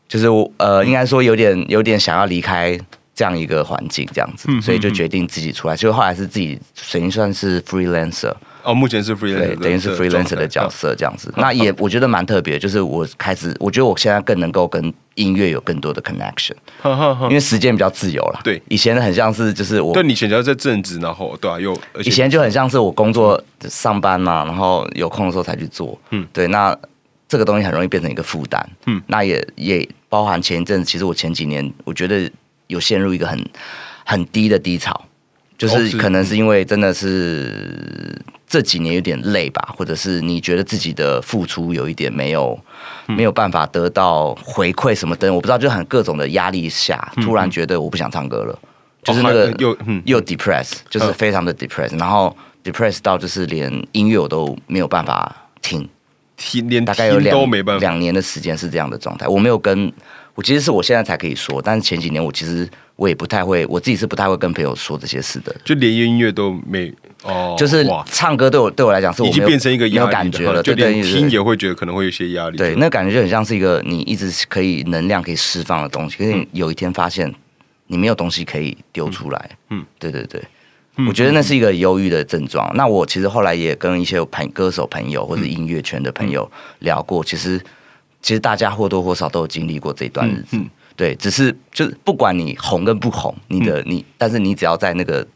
[0.06, 2.78] 就是我呃，应该说有点有点想要离开。
[3.18, 5.74] 这样一个环境，这样子，所以就决定自己出来。
[5.74, 6.56] 就后来是自己，
[6.92, 8.32] 等于算是 freelancer。
[8.62, 11.34] 哦，目前是 freelancer，等于是 freelancer 的角色，这样子。
[11.36, 16.54] 那也我觉得蛮特别，就是我开始，我觉得我现在更能够跟音乐有更多的 connection，
[17.22, 18.40] 因为时间比较自由了。
[18.44, 26.00] 对，以前很像是就是我，对你以前要在正职，然后对啊，又以前就很像是我工作上班嘛，然后有空的时候才去做。
[26.10, 26.76] 嗯，对，那
[27.26, 28.64] 这个东西很容易变成一个负担。
[28.86, 32.30] 嗯，那也也包含前一阵，其实我前几年我觉得。
[32.68, 33.44] 有陷入一个很
[34.04, 35.04] 很低的低潮，
[35.58, 42.58] 就是可能是因为真的是这几年有点累吧，或者是你觉得自己的付出有一点没有
[43.06, 48.58] 没有办法得到回馈什么的，我不知道，就很各种的压力下，突然觉得我不想唱歌了，
[49.02, 55.88] 就是那个又又 depress，就是非常的 depress，然后 depress 到就是连音乐我都没有办法听，
[56.36, 57.78] 听连大概有两法。
[57.78, 59.92] 两年的时间是这样的状态，我没有跟。
[60.38, 65.52] 我其实是我现在才可以说，但是前几年我其实我也不太会，我自己是不太会跟朋友说这些事的。
[65.64, 72.56] 就连音乐都没哦，就是唱歌对我对我来讲是已经变成一个有感觉了，就连听也会觉得可能会有些压力。
[72.56, 77.34] 对，那感觉就很像是一个你一直可以能量可以释放的东西，可是有一天发现
[77.88, 79.50] 你没有东西可以丢出来。
[79.70, 80.40] 嗯，对对对，
[81.08, 82.70] 我觉得那是一个忧郁的症状。
[82.76, 86.48] 那我其实后来也跟一些朋歌手朋友或者音乐圈的朋友
[86.78, 87.60] 聊过，其实。
[88.20, 90.58] 其实大家或多或少都有经历过这段日子，
[90.96, 95.26] 对，只是就是不管你红跟不红，你的你，但是你只要在那个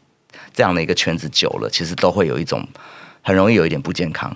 [0.53, 2.67] 这样的一个圈子久了，其实都会有一种
[3.21, 4.35] 很容易有一点不健康。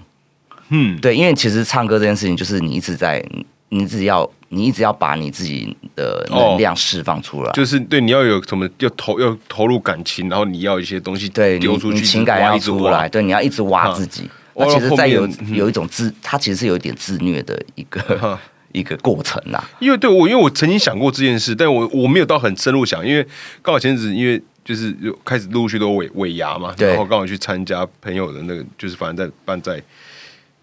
[0.70, 3.24] 嗯，对，因为其实唱歌这件事情，就是你一直在，
[3.70, 14.30] 你只要你一直要把你自己的能量释放出来，就是对你要有什么要投要投入感情，然后你要一些东西对丢出去，情感要出来，对，你要一直挖自己。
[14.58, 18.40] 那其实，在有有一种自，他其实是有一点自虐的一个
[18.74, 19.64] 一个过程呐。
[19.80, 23.26] 因为对我，因为我曾经想过这件事，但我我没有到很深入想，因为
[23.62, 29.82] 刚好前阵子，因为就是开始陆陆续都尾尾牙嘛，然后刚好去参加朋友的那个，就是反正在办在，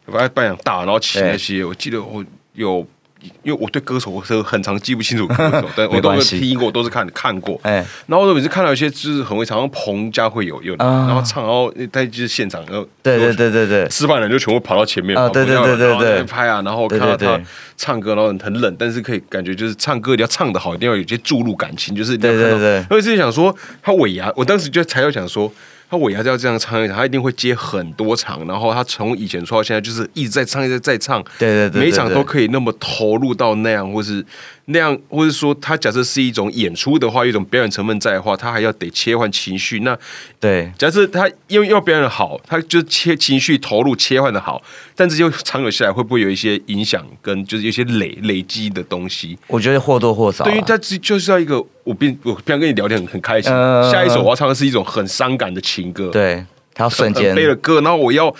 [0.07, 2.87] 反正办养大，然后请那些，我记得我有。
[3.43, 7.59] 因为我对歌手我是很常记不清楚歌手， 但我都是听过，都是看看过。
[7.63, 17.41] 哎，然后我每次看到一些就是很会唱，像彭佳慧有有，然后唱，然后他就是现场，然后对对对对对，吃饭人就全部跑到前面啊，对对对对对，拍啊，然后看到他
[17.77, 22.85] 唱歌，然后很冷，但是可以感觉就是唱歌你要唱的好，一定要有些注入感情，就是对对对。
[22.91, 25.53] 我自己想说，他尾牙，我当时就才要想说。
[25.91, 34.25] 他尾牙就要这样唱一场，他一定会接很多场，然后他从以前说到现在，就是一直在唱，一直在唱，对对对，每场都可以那么投入到那样，或是。
[34.67, 39.81] 那样，或是说他假设是一种演出的话，一种表演成分在的话，他还要得切换情绪。
[39.81, 39.95] 那
[40.41, 44.63] 对，假设他因为要表演的好，他就切情绪投入切换的好，
[44.97, 49.39] 但这就长久下来会不会有一些影响，跟就是有些累累积的东西？
[49.49, 50.45] 我觉得或多或少。
[50.45, 53.53] 对于他就是要一个，我并我平常跟你聊天很很开心。
[53.93, 58.35] 下一首我要唱的是一种很伤感的情歌，对他要瞬间背了歌，然后我要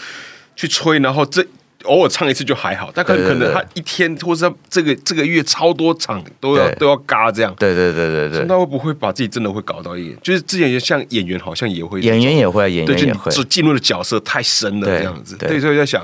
[0.55, 1.45] 去吹，然后这。
[1.85, 7.55] 偶尔唱一次就还好，但可可能他一天或者这个这个月超多场都要都要嘎这样。
[7.59, 8.45] 对对对对对。
[8.49, 10.17] 那会不会把自己真的会搞到一点？
[10.23, 15.37] 就是之前像演员好像也会，演员也会，演员也会，就进入的角色太深了这样子。
[15.37, 16.03] 对，所以在想，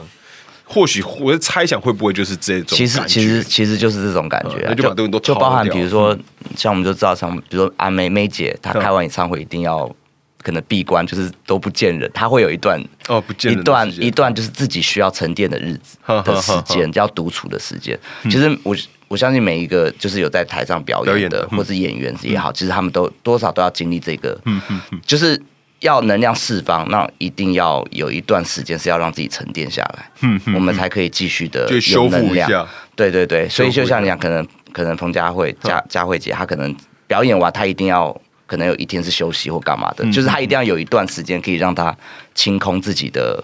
[0.64, 6.14] 或许我在猜想会不会就是这种其实其实其实就是这种感觉、啊，嗯那就把东西都就包含比如说，
[6.58, 9.90] 像我们就知道，像比如说阿梅梅姐，她嗯开完演唱会一定要
[10.42, 16.62] 可能闭关，就是都不见人，他会有一段哦不见人一段一段就是自己需要沉淀的日子的时呵。
[16.62, 17.98] 间，要独处的时间。
[18.24, 18.76] 其实我
[19.08, 25.40] 我相信每一个就是有在台上表演的或是演员也好，其实他们都多少都要经历这个，嗯嗯就是。
[25.80, 30.10] 要能量释放，那一定要有一段时间是要让自己沉淀下来，
[30.54, 32.68] 我们才可以继续的就修复一下。
[32.94, 36.76] 对对对，所以就像你修讲，可能可能彭佳慧、佳佳慧姐，她可能
[37.06, 38.14] 表演完，她一定要
[38.50, 41.96] 可能有一天是休息或干嘛嗯的，就是他一定要有一段时间可以让他
[42.34, 43.40] 清空自己的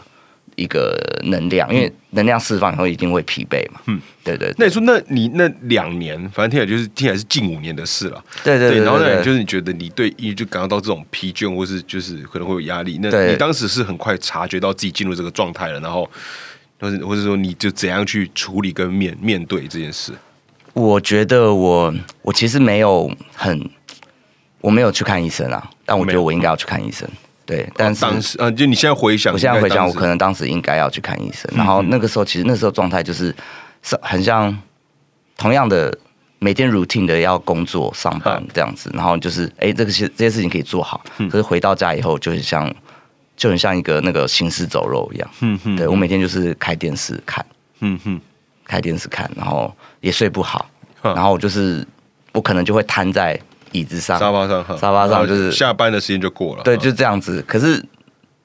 [0.56, 3.80] 一个能量，因为能量释放以后一定会疲惫嘛。
[3.86, 8.24] 嗯，对对对那你说，那你那两年，反正听起来就是听起来是近五年的事了。
[8.42, 12.98] 对对对，然后呢，就是你觉得你对，就感觉到这种疲倦，或是就是可能会有压力。
[13.00, 16.10] 那你当时是很快察觉到自己进入这个状态了，然后，
[16.80, 20.12] 或者或者说你就怎样去处理跟面面对这件事？
[20.72, 23.70] 我觉得我我其实没有很，
[24.66, 27.08] 我没有去看医生啊，但我觉得我应该要去看医生。
[27.44, 31.48] 对，但是当时啊，就你现在回想，我现在回想，我可能当时应该要去看医生。
[31.54, 33.32] 然后那个时候，其实那时候状态就是，
[33.80, 34.52] 是很像
[35.36, 35.96] 同样的
[36.40, 38.90] 每天 routine 的要工作上班嗯这样子。
[38.92, 41.00] 然后就是，哎，这个事这些事情可以做好。
[41.30, 42.74] 可是回到家以后，就很像
[43.36, 45.30] 就很像一个那个行尸走肉一样。
[45.42, 47.46] 嗯哼对我每天就是开电视看，
[47.78, 48.20] 嗯哼，
[48.64, 50.68] 开电视看，然后也睡不好，
[51.02, 51.86] 嗯然后我就是
[52.32, 53.40] 我可能就会瘫在
[53.72, 56.62] 椅子上，沙发上，沙发上就是下班的时间就过了。
[56.62, 57.42] 对，就这样子。
[57.46, 57.84] 可是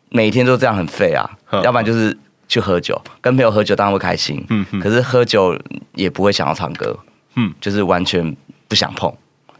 [0.10, 5.58] 每天都这样很废啊嗯，要不然就是去喝酒，跟朋友喝酒当然会开心，嗯嗯可是喝酒
[5.94, 6.98] 也不会想要唱歌，
[7.36, 8.36] 嗯就是完全
[8.68, 9.14] 不想碰。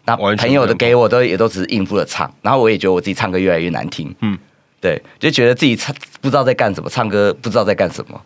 [0.04, 4.38] 那朋友的给我都也都只是应付的唱，然后我也觉得我自己唱歌越来越难听，嗯
[4.82, 8.20] 对，就觉得自己唱不知道在干什么，唱歌不知道在干什么。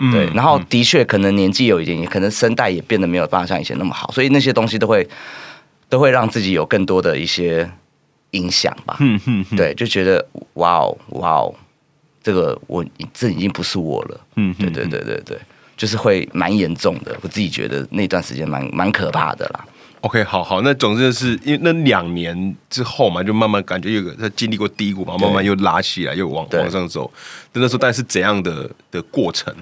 [0.00, 5.06] 嗯对，然后的确可能年纪有一点，也可能声带也变得没有办法像以前那么好，所以那些东西都会
[5.88, 7.70] 都会让自己有更多的一些
[8.32, 8.96] 影响吧。
[9.00, 10.24] 嗯哼哼，对，就觉得
[10.54, 11.54] 哇哦哇哦，
[12.22, 14.20] 这个我这已经不是我了。
[14.36, 15.38] 嗯对对对对对，
[15.76, 17.16] 就是会蛮严重的。
[17.22, 19.64] 我自己觉得那段时间蛮蛮可怕的啦。
[20.02, 27.10] OK，好好，那总之是因为那两年之后嘛，就慢慢感觉有个他经历过低谷嘛，慢慢又拉起来，又往往上走。
[27.52, 29.52] 那那时候大概是怎样的的过程？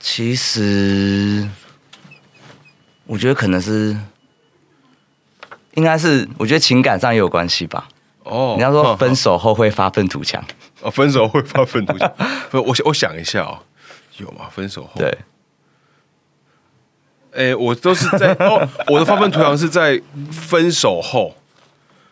[0.00, 1.46] 其实
[3.04, 3.94] 我觉得可能是，
[5.76, 7.88] 应该是我觉得情感上也有关系吧。
[8.24, 10.44] 哦，人家说分手后会发愤图强，
[10.82, 12.12] 哦，分手会发愤图强。
[12.50, 13.62] 不，我我想一下哦，
[14.16, 14.48] 有吗？
[14.50, 15.16] 分手后，对，
[17.32, 21.36] 哎，我都是在哦，我的发愤图强是在分手后，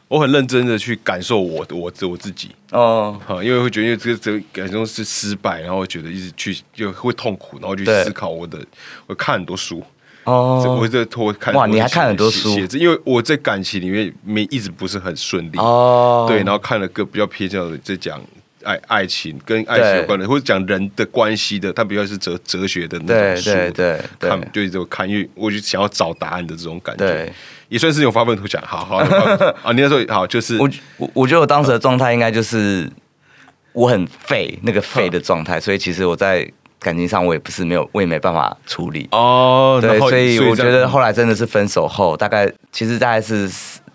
[0.07, 2.55] 我很认真的去感受我的我我自己。
[2.71, 8.65] 哦，啊，因为会觉得这个这个感受是失败，然后觉得一直去就会痛苦，然后去思考我的，
[9.09, 9.83] 我看很多书，
[10.25, 12.55] 哦，我在拖看哇你还看很多书？
[12.55, 18.21] 写写字，因为我在感情里面没一直不是很顺利，哦，对，然后看了个比较偏向的在讲
[18.65, 24.01] 爱爱情跟爱情有关的，或者讲人的关系的，它比较是哲哲学的那对种书，对对。
[24.19, 27.33] 对看就一直有看，因为我就想要找答案的这种感觉对，
[27.69, 28.63] 也算是有发愤图强。
[28.67, 28.97] 好好
[29.63, 32.91] 啊，你那时候好就是我我我觉得我当时的状态应该就是
[33.75, 36.51] 我很废，那个废的状态，所以其实我在
[36.85, 39.09] 感情上我也不是没有，我也没办法处理。
[39.13, 43.51] 哦，对，所以我觉得后来真的是分手后，大概其实大概是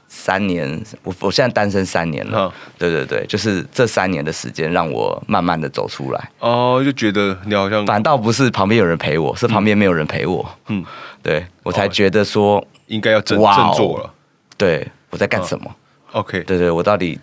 [0.08, 0.67] 三年，
[1.04, 2.52] 我我现在单身三年了嗯。
[2.80, 6.32] 对对对，就是这三年的时间让我慢慢的走出来。
[6.39, 10.43] 哦，就觉得你好像反倒不是旁边有人陪我，是旁边没有人陪我。
[10.67, 10.86] 嗯嗯，
[11.21, 14.12] 对我才觉得说，应该要振振作了。
[14.58, 15.75] 对我在干什么
[16.13, 17.19] ？OK，对对，我到底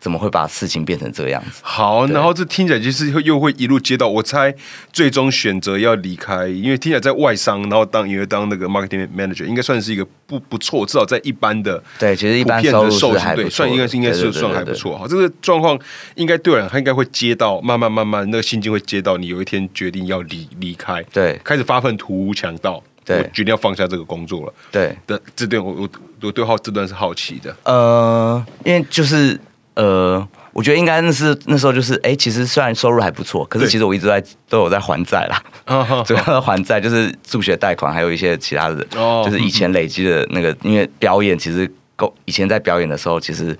[0.00, 1.60] 怎么会把事情变成这个样子？
[1.62, 4.52] 好，然后这听起来就是会又会一路接到，我猜
[4.92, 14.96] 最终选择要离开，因为听起来在外商，然后当因为当那个 marketing manager，应该算是一个不不错，至少在一般的对，其实一般收入是还算应该是应该是算还不错。
[14.96, 15.78] 好，这个状况
[16.14, 24.54] 应该对了，他应该会接到，慢慢慢慢那个心境会接到，你有一天决定要离离开，对开始发愤图强到，对我决定要放下这个工作了。
[24.72, 25.88] 对，的这段我我
[26.22, 29.38] 我对好这段是好奇的，呃，因为就是
[29.80, 35.42] 呃，我觉得应该那是那时候就是，哎，其实虽然收入还不错，可是其实我一直在都有在还债啦，
[36.04, 43.56] 主要的还债就是助学贷款，还有一些其他的，哦就是以前累积的那个，因为表演其实够，以前在表演的时候，其实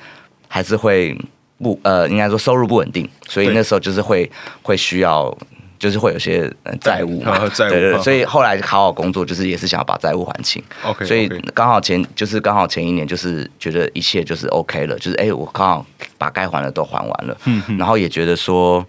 [0.47, 1.17] 还是会
[1.63, 4.31] 不呃，应该说收入不稳定，所以那时候就是会
[4.63, 5.35] 会需要。
[5.81, 7.33] 就是会有些呃债务嘛。
[7.33, 10.63] 啊， 债务啊对对对，所以后来好好工作，就是也是想要把债务还清。
[10.85, 18.87] OK，所以刚好前就是刚好前一年，就是觉得一切就是 OK 了，就是哎、我刚好把该还的都还完了，嗯然后也觉得说，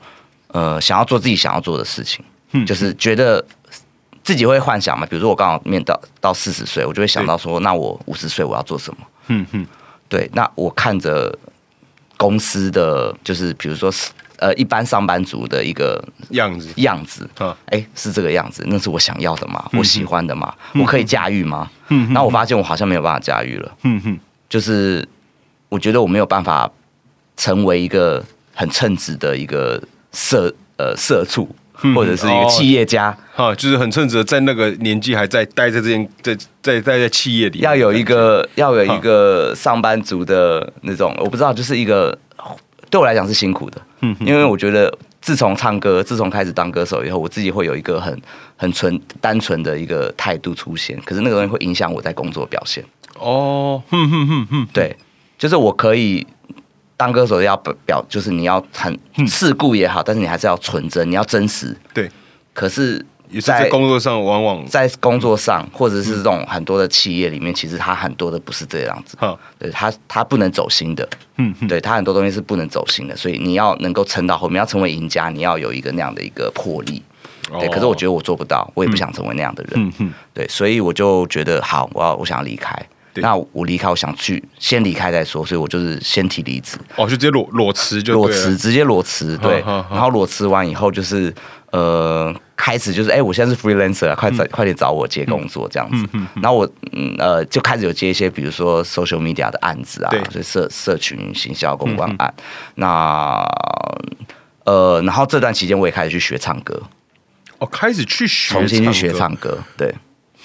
[0.50, 3.44] 呃，想要做自己想要做的事情，嗯就是觉得
[4.24, 9.08] 自己会幻想嘛，比如说我刚好面到到四十岁，我就会想到说，那我五十岁我要做什么？
[9.28, 9.66] 嗯嗯，
[10.10, 11.34] 对，那我看着
[12.18, 13.90] 公司的就是比如说
[14.42, 16.68] 呃一般上班族的一个样子。
[16.78, 19.64] 样子，啊哎、是这个样子，那是我想要的吗？
[19.74, 20.54] 我喜欢的吗？
[20.74, 21.70] 我可以驾驭吗？
[21.90, 24.20] 嗯，那我发现我好像没有办法驾驭了，嗯哼，
[24.50, 25.08] 就是
[25.70, 26.70] 我觉得我没有办法
[27.38, 28.24] 成为一个
[28.54, 29.82] 很称职的一个
[30.12, 31.48] 社呃社畜，
[31.96, 42.18] 或者是一个企业家，哈，就是很称职的，在那个年纪还在待在这间在在待在企业里，要有一个要有一个上班族的那种，我不知道，就是一个
[42.92, 48.22] 对我来讲是辛苦的，嗯，因为我觉得自从唱歌，自从开始当歌手以后，我自己会有一个很
[48.58, 52.84] 很纯单纯的一个态度出现，可是那个东西会影响我在工作表现。
[53.18, 54.96] 哦，哼哼哼哼，对，
[55.38, 56.28] 就是我可以
[56.98, 61.76] 当歌手要表表，就是你要很世故也好，但是你还是要纯真，你要真实。
[61.94, 62.12] 对，
[62.54, 69.18] 可是也是在工作上往往在工作上，或者是这种很多的企业里面，其实他很多的不是这样子。
[69.18, 71.08] 哈，对他他不能走心的，
[71.38, 77.02] 嗯，对他很多东西是不能走心的，所以你要能够撑到后面，要成为赢家，你要有一个那样的一个魄力。
[77.60, 79.74] 对，可是我觉得我做不到，我也不想成为那样的人。
[79.76, 82.76] 嗯哼，对，所以我就觉得好，我要我想要离开。
[83.16, 89.60] 那我离开，我想去先离开再说，所以我就是先提离职，哦，就直接裸裸辞就裸辞，直接裸辞，对。
[89.66, 91.34] 然后裸辞完以后，就是
[91.72, 96.06] 呃，开始就是哎、我现在是 freelancer，啊快找、快点找我接工作这样子。
[96.36, 102.34] 然后我嗯呃就开始有接一些，比如说 social media 的案子啊对，所以社社群行销公关案。
[102.76, 103.44] 那
[104.66, 106.80] 呃，然后这段期间我也开始去学唱歌，
[107.58, 109.94] 哦，开始去学，重新去学，唱歌，对，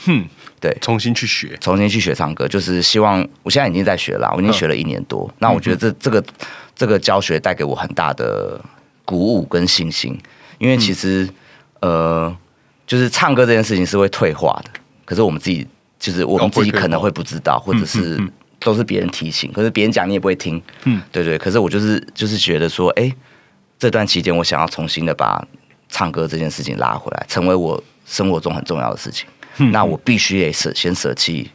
[0.06, 0.24] 哼，
[0.58, 0.74] 对。
[0.80, 5.30] 重新去学，重新去学唱歌，就是希望我现在已经在学了，我已经学了一年多。
[5.38, 6.24] 那我觉得这这个
[6.74, 8.58] 这个教学带给我很大的
[9.04, 10.18] 鼓舞跟信心，
[10.58, 11.28] 因为其实、
[11.80, 12.34] 呃，
[12.86, 14.70] 就是唱歌这件事情是会退化的，
[15.04, 15.66] 可是我们自己
[15.98, 18.20] 就是我们自己可能会不知道，或者是
[18.58, 21.36] 都是别人提醒，可是别人讲你也不会听，嗯，对对。
[21.38, 23.14] 可是我就是就是觉得说，哎，
[23.78, 25.46] 这段期间我想要重新的把
[25.88, 29.28] 唱歌这件事情拉回来，成为我生活中很重要的事情。
[29.72, 31.50] 那我必须得舍先舍弃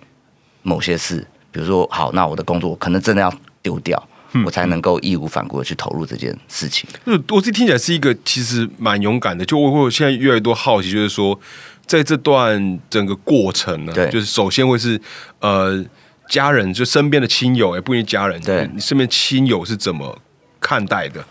[0.63, 3.31] 某些事，比如说，好，那我的工作可能真的要
[3.61, 4.07] 丢掉，
[4.45, 6.89] 我才能够义无反顾的去投入这件事情。
[7.05, 11.37] 就是我自己听起来是一个其实蛮勇敢的，就我我现在越来越多好奇，就是说
[11.85, 14.99] 在这段整个过程呢，对就是首先会是
[15.39, 15.83] 呃
[16.29, 20.17] 家人，就身边的亲友，也不一定家人，对你身边亲友是怎么
[20.59, 21.23] 看待的？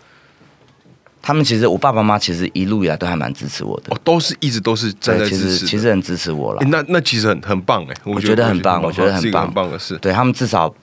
[1.23, 6.67] 他们其实，我爸爸妈妈其实一路以来都还蛮支持我的哦，，都是一直都是站在支持其实很支持我了诶。
[6.69, 9.95] 那那其实很很棒哎，我我觉得很棒我觉得很棒很棒的事。
[9.99, 10.73] 对他们至少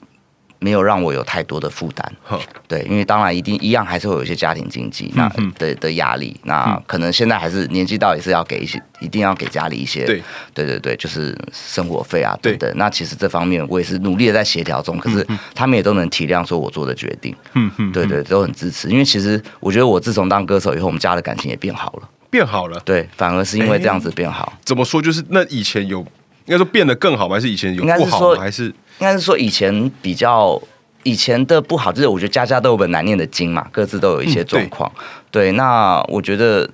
[0.59, 2.11] 没有让我有太多的负担。
[2.23, 10.21] 哈，对，因为当然一定一样还是会有一些家庭经济那嗯的的压力，那可能现在还是年纪到也是要给一些，一定要给家里一些，对
[10.53, 12.77] 对对对，就是生活费啊对等等。
[12.77, 18.89] 那其实这方面我也是努力的在协调中，可是他们也都能体谅说我做的决定，嗯嗯，对对，都很支持。
[18.89, 22.79] 因为其实我觉得我自从当歌手以后，我们家的感情也变好了，变好了。
[22.83, 24.53] 对，反而是因为这样子变好。
[24.65, 25.01] 怎么说？
[25.01, 26.05] 就是那以前有
[26.49, 27.35] 应该说变得更好吗？
[27.35, 28.39] 还是以前有不好吗？
[28.39, 30.59] 还是应该是说以前比较
[31.03, 34.91] 以前的不好，就是我觉得家家都有本难念的经嘛，各自都有一些状况。
[35.29, 36.67] 对，那我觉得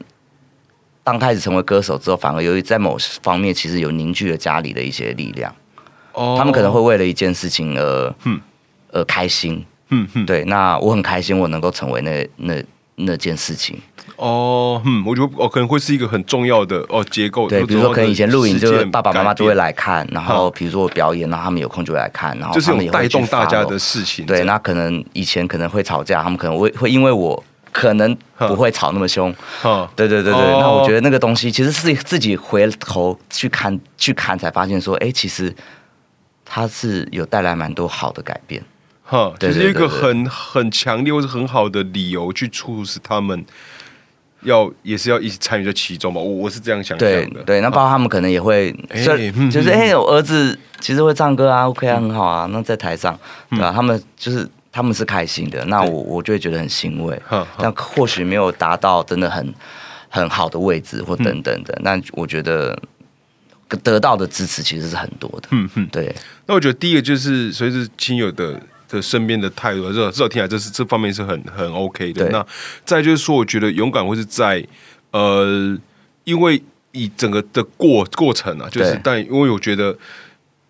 [1.03, 5.53] 当开始成为歌手之后，反而由于在某方面其实有凝聚了家里的一些力量，
[6.13, 8.39] 哦他们可能会为了一件事情而嗯
[8.93, 9.63] 而开心。
[9.89, 12.63] 嗯嗯对，那我很开心，我能够成为那那
[12.95, 13.77] 那件事情。
[14.15, 17.49] 哦嗯，我觉得哦可能会是一个很重要的哦结构。
[17.49, 24.25] 对，比如说可能以前录影，就是爸爸妈妈就会来，看，然后比如说我表演，然后他们有空就会来看，然后就是他们也会去有带动大家的事情。
[24.25, 29.33] 对，那可能以前可能会吵架，他们可能会会因为我可能不会吵那么凶。
[29.61, 35.53] 哈，对对对对，哦那我觉得那个东西其实是自己回头去看去看才发现说，哎，其实
[36.45, 38.63] 它是有带来蛮多好的改变。
[39.07, 43.45] 哈，对就是一个很很强烈或是很好的理由去促使他们
[44.45, 46.21] 要也是要一起参与在其中嘛。
[46.21, 47.43] 我我是这样想象对的。
[47.43, 52.47] 对，那包括他们可能也会，哎虽然嗯嗯就是哎，我儿子其实会唱歌啊，OK 啊，很好啊。
[52.51, 53.19] 那在台上，
[53.49, 53.73] 对吧？
[53.75, 57.21] 他们就是他们是开心的，那我我就会觉得很欣慰。
[57.57, 59.53] 但或许没有达到真的很
[60.09, 62.77] 很好的位置或等等的，那我觉得
[63.83, 65.47] 得到的支持其实是很多的。
[65.51, 66.15] 嗯嗯，对
[66.45, 72.29] 那我觉得第一个就是随着亲友的的身边的态度，至少至少听起来这是这方面是很很 OK 的。
[72.29, 72.45] 那
[72.83, 74.65] 再就是说，我觉得勇敢会是在
[75.11, 75.77] 呃，
[76.23, 76.61] 因为
[76.91, 79.97] 以整个的过过程啊，就是但因为我觉得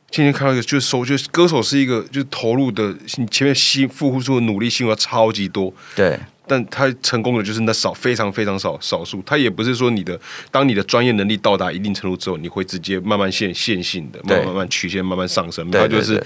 [0.10, 6.20] 今天看到一个，就是说，就是歌手是一个，就是投入的，你前面辛付出的努力辛苦要超级多，对。
[6.48, 9.20] 但他成功的就是那少非常非常少少数。
[9.26, 10.20] 他也不是说你的，
[10.52, 16.24] 当你的专业能力到达一定程度之后，你会直接慢慢线线性的，慢慢慢慢曲线慢慢上升，对他就是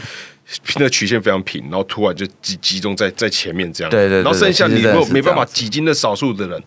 [0.76, 6.64] 那曲线非常平，然后突然就集集中在在前面这样，对对对然后剩下你如果没办法挤进那少数的人。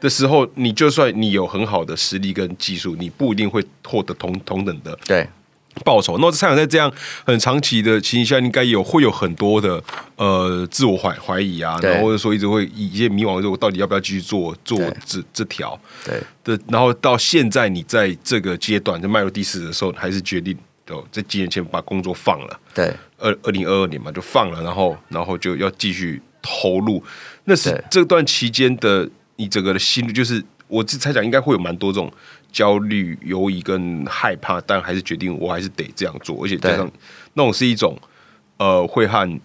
[0.00, 5.26] 的时候，你就算你有很好的实力跟技术，你不一定会获得同同等的对
[5.82, 6.18] 报酬。
[6.18, 6.92] 那蔡想在这样
[7.24, 9.82] 很长期的情形下，应该有会有很多的
[10.16, 16.22] 呃自我怀怀疑啊，然后或者说一直会一些迷惘，说我到底要不要继续做做这这条对
[16.54, 16.62] 的？
[16.68, 20.54] 然后到现在你在这个阶段就迈入第四的时候，还是决定
[20.88, 27.02] 哦，在几年前把工作放了，对二二零二二年嘛就放了，然后然后就要继续投入。
[27.44, 32.12] 那是对这段期间的你整个的心率，就是我自猜想应该会有蛮多这种
[32.52, 36.90] 焦虑、犹疑跟害怕，但还是决定我还是得这样做，而且加上
[37.32, 37.98] 那种是一种
[38.58, 39.40] 呃会和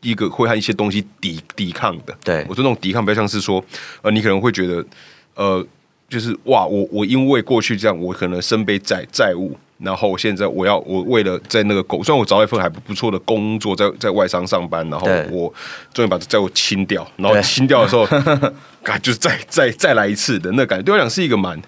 [0.00, 2.16] 一个会和一些东西抵抵抗的。
[2.22, 3.64] 对我说那种抵抗比较像是说，
[4.02, 4.86] 呃，你可能会觉得
[5.34, 5.66] 呃。
[6.06, 15.52] 就是哇，我我因为过去这样，我可能身背债债务，然后现在我要我为了在那个工，虽然我找到一份还不不错的工作，在在外商上班，然后我
[15.92, 18.06] 终于把这债务清掉，然后清掉的时候，
[18.82, 21.60] 感就是再再再来一次的那感觉，对我来讲是一个蛮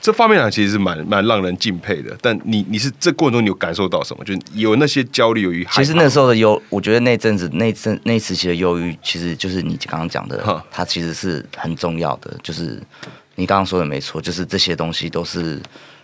[0.00, 2.16] 这方面讲其实是蛮蛮让人敬佩的。
[2.20, 4.24] 但你你是这过程中你有感受到什么？
[4.24, 12.34] 就有那些焦虑，由于其实那时候的忧，我觉得那阵子那阵那时期的忧郁，其实就是你刚刚讲的哈，它其实是很重要的。
[12.42, 12.82] 就是
[13.36, 15.62] 你刚刚说的没错，就是这些东西都是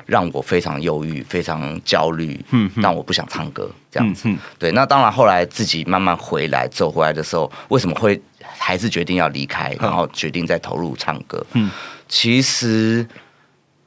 [0.09, 4.26] 让我非常忧郁、非常焦虑，嗯，让我不想唱歌这样子。
[4.26, 11.44] 嗯对，那当然后来自己慢慢回来走回来的时候，为什么会还是决定要离开，然后决定再投入唱歌？
[11.52, 11.70] 嗯，
[12.09, 13.06] 其实，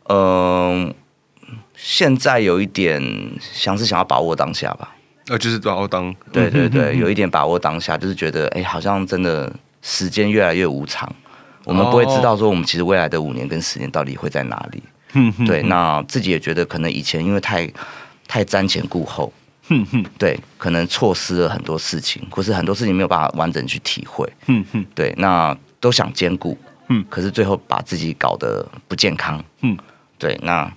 [0.10, 0.94] 嗯、
[1.74, 3.02] 现在有一点
[3.42, 4.96] 像是想要把握当下吧。
[5.28, 9.52] 呃，就是把握当对对对，有一点把握当下，就是觉得哎、好像真的
[9.82, 11.12] 时间越来越无常，
[11.64, 14.84] 我们不会知道说我们其实未来的五年跟十年到底会在哪里。
[15.46, 17.70] 对， 那自己也觉得可能以前因为太
[18.28, 19.32] 太瞻前顾后，
[20.18, 24.28] 对，可能错失了很多事情，或是很多事情没有办法完整去体会。
[24.96, 26.58] 对，那都想兼顾，
[27.10, 29.44] 可是最后把自己搞得不健康。
[30.18, 30.72] 对，那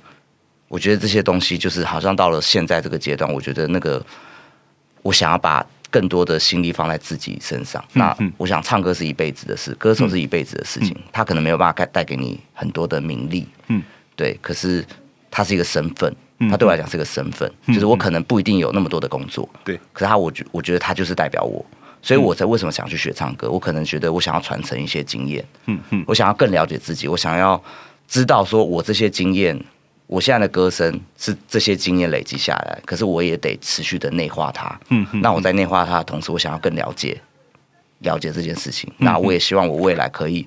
[0.69, 4.05] 我觉得这些东西就是好像到了现在这个阶段，我觉得那个
[5.03, 7.85] 我想要把更多的心力放在自己身上。
[7.93, 13.83] 那我想唱歌是一辈子的事，歌手是一辈子的事情，他可能没有办法带带给你很多的名利，嗯，
[14.17, 14.85] 对，可是
[15.31, 16.15] 它是一个身份。
[16.51, 21.65] 它对我来讲是个身份，就是我可能不一定有那么多的工作，对，可是它我觉我觉得它就是代表我，
[22.03, 23.49] 所以我才为什么想去学唱歌？
[23.49, 27.63] 我可能觉得我想要传承一些经验，嗯嗯，我想要更了解自己，我想要
[28.09, 29.59] 知道说我这些经验，
[30.09, 37.19] 我现在的歌声是这些经验累积下来，可是我也得持续的内化它，嗯那我在内化它的同时，我想要更了解
[38.01, 40.47] 了解这件事情，那我也希望我未来可以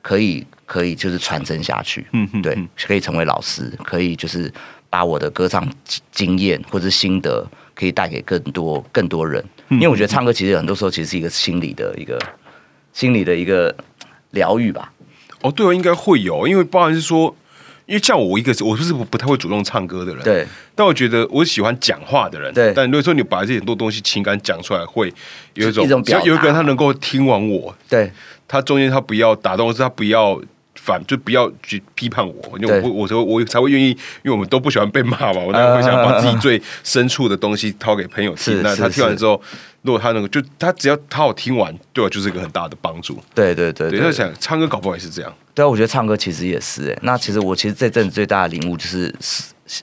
[0.00, 2.56] 可以可以就是传承下去，嗯对，
[2.86, 4.52] 可以成为老师，可以就是
[4.90, 7.42] 把我的歌唱经经验或者心得
[7.74, 12.20] 可以带给更多更多人，因为我觉得唱歌其实很多时候其实是一个心理的一个
[12.92, 13.74] 心理的一个
[14.32, 14.92] 疗愈吧，
[15.40, 17.34] 哦，对哦，应该会有，因为包含是说，
[17.86, 20.46] 因为像我一个，我是不不太会主动唱歌的人，对。
[20.74, 22.74] 但我觉得我喜欢讲话的人，对。
[22.74, 25.12] 但如果说你把这很多东西情感讲出来，会
[25.54, 28.12] 有一种，一种有一个人他能够听完我，对。
[28.50, 30.40] 他中间他不要打动，或是他不要
[30.80, 38.62] 反，就不要去批判我，因为我我才会我才会愿意，因为我们都不喜欢被骂嘛，我当然会想把自己最深处的东西掏给朋友听。
[38.62, 39.40] 那他听完之后，
[39.82, 43.18] 如果他能够，就他只要他有听完，对我就是一个很大的帮助。
[43.34, 45.32] 对对对对，对他想唱歌搞不好也是这样。
[45.54, 46.98] 对啊，我觉得唱歌其实也是哎。
[47.02, 49.12] 那其实我其实这阵子最大的领悟就是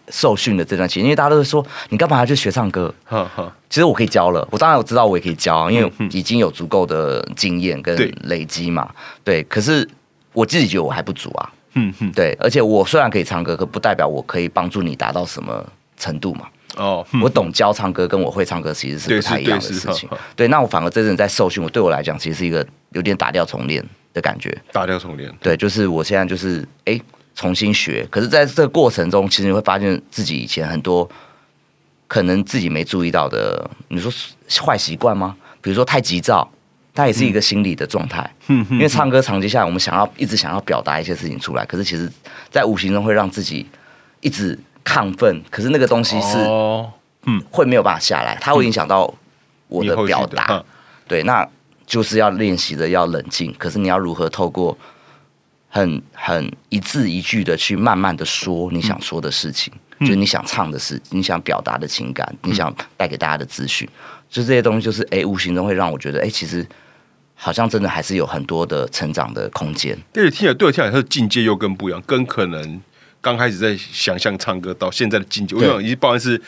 [0.10, 2.94] 受训的这段期间，因为大家都会说你干嘛要去学唱歌？
[3.04, 8.90] 哈哈，其实我可以教了，我当然我知道我也可以教，因为已经有足够的经验跟累积嘛。
[9.24, 9.88] 对，可是
[10.36, 11.52] 我自己觉得我还不足啊。
[11.74, 15.66] 嗯哼，对，而且我虽然可以唱歌，可不代表我可以帮助你达到什么
[15.98, 16.48] 程度嘛。
[16.78, 20.08] 哦，我懂教唱歌，跟我会唱歌其实是不太一样的事情。
[20.36, 23.84] 对，那我反而这阵在受训，我对我来讲其实是一个有点打掉重练
[24.14, 24.56] 的感觉。
[24.72, 25.34] 打掉重练。
[25.42, 27.00] 对，就是我现在就是哎、
[27.34, 31.10] 重新学，可是在这个过程中，其实你会发现自己以前很多
[32.08, 34.12] 可能自己没注意到的，你说
[34.66, 35.36] 坏习惯吗？
[35.62, 36.50] 比如说太急躁，
[36.96, 38.28] 它也是一个心理的状态。
[38.48, 42.12] 嗯，因为唱歌长期下来，我们想要一直想要表达一些事情出来，可是其实，
[42.50, 43.68] 在无形中会让自己
[44.22, 46.38] 一直亢奋，可是那个东西是
[47.28, 49.14] 嗯，会没有办法下来，它会影响到
[49.68, 50.48] 我的表达。
[50.50, 50.64] 嗯
[51.08, 51.48] 对，那
[51.86, 54.76] 就是要练习的要冷静，可是你要如何透过
[55.70, 63.88] 很很一字一句的去慢慢的说你想说的事情，就是你想唱的事，你想表达的情感，你想带给大家的资讯，
[64.28, 66.66] 就这些东西，就是哎，无形中会让我觉得，哎，其实
[67.36, 69.96] 好像真的还是有很多的成长的空间。
[70.12, 72.82] 对，听起来对我听起来，它的境界又更不一样，跟可能
[73.22, 76.42] 刚开始在想象唱歌到现在的境界，我想已经包含是，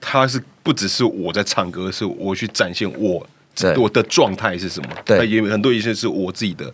[0.00, 3.26] 他是不只是我在唱歌，是我去展现我
[3.76, 4.88] 我的状态是什么。
[5.04, 6.72] 对，也很多一些是我自己的。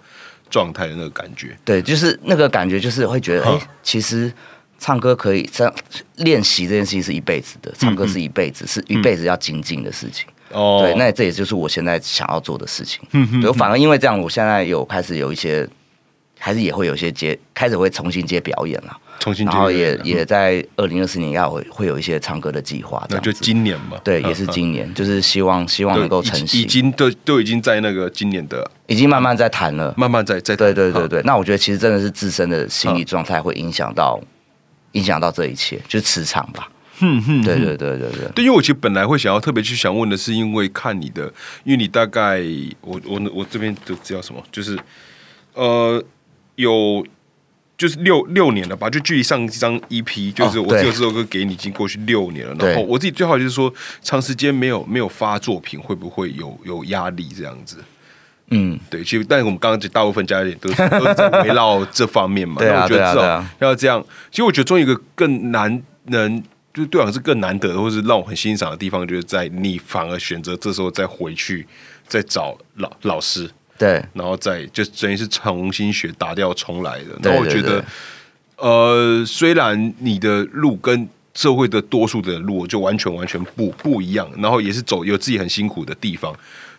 [0.51, 4.31] 状态的那个感觉，对，就是那个感觉，就是会觉得，哎，其实
[4.79, 5.75] 唱歌可以这样
[6.17, 10.29] 练习这件事情是一辈子的，唱歌是一辈子，是一辈子要精进的事情。
[10.53, 13.01] 哦，对，那这也就是我现在想要做的事情。
[13.13, 15.69] 嗯对，反而因为这样，我现在有开始有一些，
[16.39, 18.97] 还是也会有一些接，开始会重新接表演了。
[19.19, 34.21] 重新，然后也也在二零二四年要会会有一些唱歌的计划，那就今年嘛，对，也是今年，就是希望希望能够成型，已经都都已经在那个今年的，已经慢慢在谈了，慢慢在在，对对对对，那我觉得其实真的是自身的心理状态会影响到
[34.93, 36.69] 影响到这一切，就是磁场吧，
[37.03, 41.25] 嗯嗯，对对对对对，对，因为我其实本来会想要特别去想问的是，因为看你的，
[41.65, 42.41] 因为你大概
[42.81, 44.79] 我我我这边都知道什么，就是
[45.55, 46.03] 呃
[46.57, 47.05] 有。
[47.79, 52.55] 就是六六年了吧，就距离上一张 EP，就是我只有这首歌给你，已经过去六年了。
[52.61, 53.73] 然后我自己最好就是说，
[54.03, 57.79] 长时间没有没有发作品，会不会有有压力这样子？
[58.51, 62.57] 嗯，对，其实但是我们刚刚大部分家里都是都是在围绕这方面嘛。
[62.61, 64.05] 那我觉得至少要这样。
[64.31, 66.41] 其实我觉得中一个更难能，
[66.73, 71.67] 就是对我是更难得，或是让我很欣赏的地方，就是在你反而选择这时候再回去
[72.07, 73.51] 再找老老师。
[73.79, 77.19] 对，然后再就等于是重新学，打掉重来的。
[77.23, 77.85] 然后我觉得，
[78.57, 86.33] 呃，虽然你的路跟社会的多数的路就完全完全不不一样，然后也是走有自己很辛苦的地方，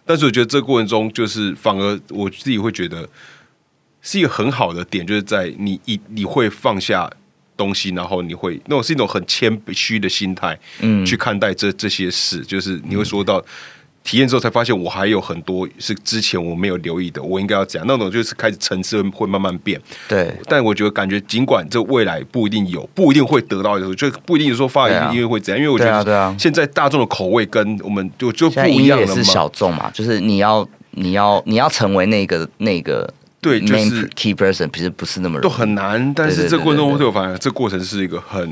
[0.05, 3.09] 但是我觉得这个过程中，就是反而我自己会觉得
[4.01, 7.11] 是一个很好的点，就是在你一你会放下
[7.57, 13.43] 东西，然后你会那种是一种很谦虚的心态，嗯，去看待这这些事，就是你会说到。
[14.05, 19.79] 体验之后才发现，我还有很多是之前我没有留意的，我应该要讲那种就是开始层次会慢慢变。
[20.09, 29.13] 对，但我觉得感觉尽管这未来不一定有，不一定会得到，就不一定说发音乐会怎样，因为我觉得，现在大众的口味跟我们就就不一样了嘛。
[29.13, 33.09] 是小众嘛，就是你要你要你要成为那个那个
[33.43, 36.11] 对，就是 key person，其实不是那么都很难。
[36.15, 38.51] 但是这过程中对我发现，这过程是一个很。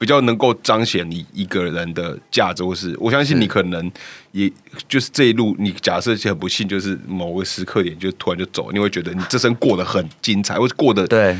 [0.00, 3.92] 比较能够彰显你一个人的价值，或是我相信你可能
[4.32, 4.50] 也
[4.88, 11.36] 就是这一路，你假设很不幸，就是某个时刻点就突然就走，你会觉得你这生过得很精彩，或者过得对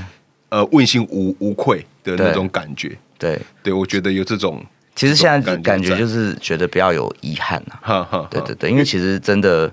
[0.50, 2.94] 呃问心无无愧的那种感觉。
[3.18, 4.62] 对，对我觉得有这种，
[4.94, 8.28] 其实现在感觉就是觉得不要有遗憾呐。
[8.30, 9.72] 对对对，因为其实真的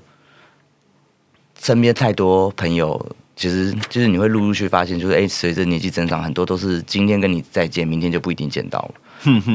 [1.68, 3.06] 身边太多朋友。
[3.36, 8.92] 其实就是你会陆陆续发现，就是哎，随着年纪增长，很多都是今天跟你再见，明天就不一定见到了。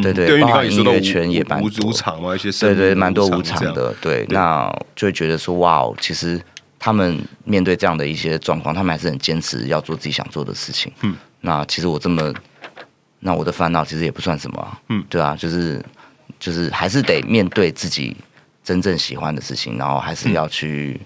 [0.01, 3.93] 对对，包括音乐圈也蛮无常嘛，一些对对，蛮多无常的。
[4.01, 6.41] 对，那就会觉得说，哇哦，其实
[6.79, 10.93] 他们面对这样的一些状况，他们还是很坚持要做自己想做的事情。
[11.01, 12.33] 嗯，那其实我这么，
[13.19, 14.79] 那我的烦恼其实也不算什么。
[14.91, 15.85] 嗯，对啊，就是
[16.39, 18.17] 就是还是得面对自己
[18.63, 21.01] 真正喜欢的事情，然后还是要去。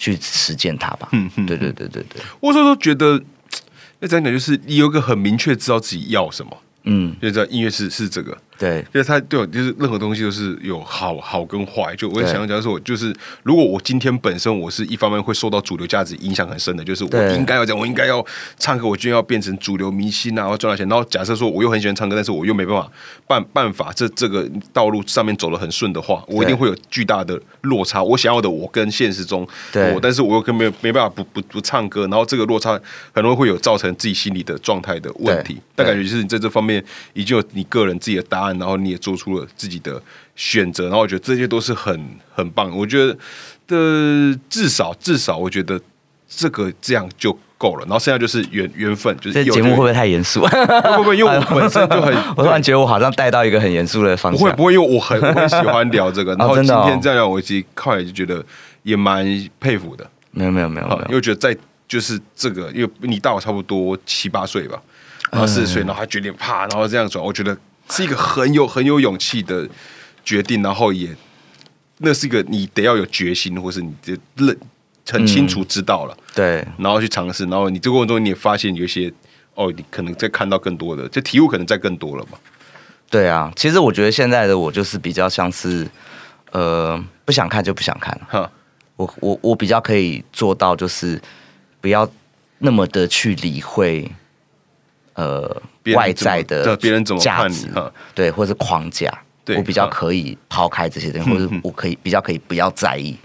[0.00, 1.10] 去实践它吧。
[1.12, 2.22] 嗯嗯，对对对对对。
[2.40, 3.22] 我说都觉得，
[4.00, 6.56] 那讲讲就是你有个很明确知道自己要什么。
[6.84, 8.36] 嗯，就知道音乐是是这个。
[8.60, 11.96] 对，就是他对我就是任何东西都是有好好跟坏。
[11.96, 13.10] 就我想讲说，就是
[13.42, 18.22] 如果我今天本身我是一方面会受到主流价值影响很深的，就是我应该要这样，我应该要
[18.58, 20.86] 唱歌，我就要变成主流明星啊，要赚到钱。
[20.90, 22.90] 然后假设说我又很喜欢唱歌，但是我又没办法
[23.26, 28.02] 办办法，这这个道路上面走得很顺的话，我一定会有巨大的落差。
[28.02, 29.48] 我想要的我跟现实中
[29.94, 32.78] 我，但是我又跟没有没办法不不不唱歌，然后这个落差
[33.14, 35.58] 很容易会有造成自己心理的状态的问题。
[35.74, 36.84] 但感觉就是你在这方面
[37.14, 39.30] 已经有你个人自己的答案，然后你也做出。
[39.38, 40.02] 了自己的
[40.34, 41.96] 选择，然后我觉得这些都是很
[42.34, 42.76] 很棒。
[42.76, 43.16] 我觉得
[43.68, 45.80] 的至少至少，我觉得
[46.28, 47.82] 这个这样就够了。
[47.82, 50.40] 然后剩下就是缘缘分，就是节目会不会太严肃？
[50.96, 54.38] 不不，因为我本身就很， 我突然觉得我好像带到一个很严肃的方向。
[54.38, 56.34] 不会不会，因为我很很喜欢聊这个。
[56.40, 58.44] 然后今天这样，我其实看来就觉得
[58.82, 59.24] 也蛮
[59.60, 60.04] 佩服的。
[60.32, 64.76] 没有没有没有，因为觉得在就是这个，因为你大我差不多七八岁吧，
[65.30, 67.56] 然后四十岁，然后还决定啪，然后这样转，我觉得。
[67.90, 69.68] 是一个很有很有勇气的
[70.24, 71.14] 决定，然后也
[71.98, 74.56] 那是一个你得要有决心，或是你就认
[75.10, 79.12] 很清楚知道了，对，然后去尝试，然后你这个过程中你也发现有一些
[79.54, 82.38] 哦，你可能在看到更多的，这题目可能在更多了嘛。
[83.10, 85.86] 对啊，其实我觉得现在的我就是比较像是
[86.52, 88.52] 呃，不想看就不想看了，
[88.96, 91.20] 我我我比较可以做到，就是
[91.80, 92.08] 不要
[92.58, 94.10] 那么的去理会。
[95.20, 95.62] 呃
[95.94, 99.12] 外在的对别人怎么价值看你，对，或是框架，
[99.44, 103.16] 对我比较可以抛开这些东西，或者我可以比较可以不要在意。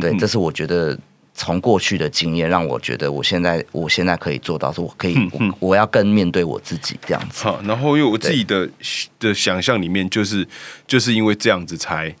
[0.00, 0.96] 对，这是我觉得
[1.34, 5.16] 从过去的经验让我觉得我现在我现在可以做到，说我可以
[5.58, 7.42] 我要更面对我自己这样子。
[7.44, 8.68] 好，然后因为我自己的
[9.18, 10.46] 的想象里面，就是
[10.86, 12.14] 就是因为这样子才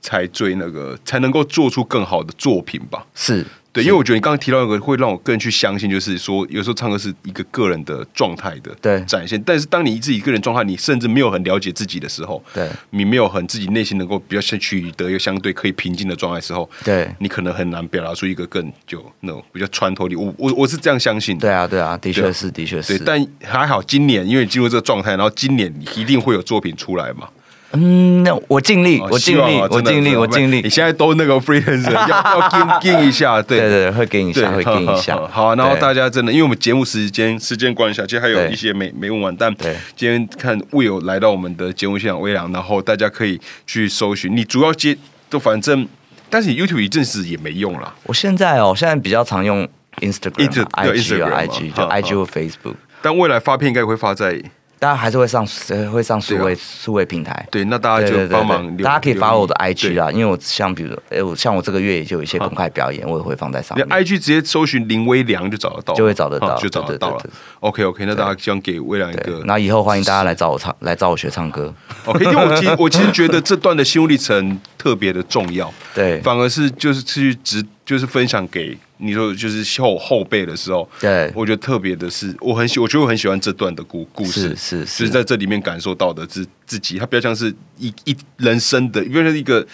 [0.00, 3.06] 才最那个才能够做出更好的作品吧。
[3.14, 20.16] 是，对，因为我觉得你刚刚提到一个会让我更去相信，就是说有时候唱歌是一个个人的状态的对展现，但是当你自己个人状态，你甚至没有很了解自己的时候，对你没有很自己内心能够比较先取得一个相对可以平静的状态的时候，对你可能很难表达出一个更就那种比较穿透力。
[20.16, 21.42] 我我我是这样相信的。
[21.42, 23.04] 对啊，对啊，的确是，的确对，是。
[23.04, 27.28] 但还好，今年因为你进入这个状态，然后今年你一定会有作品出来嘛。
[27.72, 30.70] 嗯，那我尽力，哦我尽力，我尽力，我尽力你。
[30.70, 32.48] 现在都那个 freelancer， 要要
[32.80, 35.54] 跟跟一下，对对会给你一，下，会给你一下好。
[35.54, 44.96] 然后大家真的，因为我们节目时间时间关系啊，其实还有一些没没问完，但对今天看 Will 来到我们的节目现场微凉，然后大家可以去搜寻，你主要接
[45.28, 45.86] 都反正，
[46.30, 47.94] 但是你 YouTube 一阵子也没用了。
[48.04, 49.68] 我现在哦，现在比较常用
[50.00, 54.42] Instagram 对 IG Instagram 嘛啊、IG 就 IG 好或 Facebook，但未来发片应该会发在
[54.78, 57.46] 大家还是会上呃会上数位数位平台。
[57.50, 60.08] 对，那大家就帮忙大家可以发我的 IG 啊。
[60.08, 63.98] 啊，因为我像比如，哎，我像我这个月也就有一些公开表演，我也会放在上你面。
[63.98, 67.34] IG 直接搜寻林微良就找得到，就会找得到啊就找得到了对对对对。
[67.60, 71.74] OK OK，那大家希望给微良一个，那以后欢迎大家来找我唱，来找我学唱歌。
[72.04, 89.66] OK，因为我其实我其实觉得这段的心路历程特别的重要， 对反而是就是去直就是分享给你说就是后后辈的时候，对我觉得特别的是，我很喜，我觉得我很喜欢这段的故故事，是是就是是在这里面感受到的自自己，它比较像是一一人生的，比较像是一个。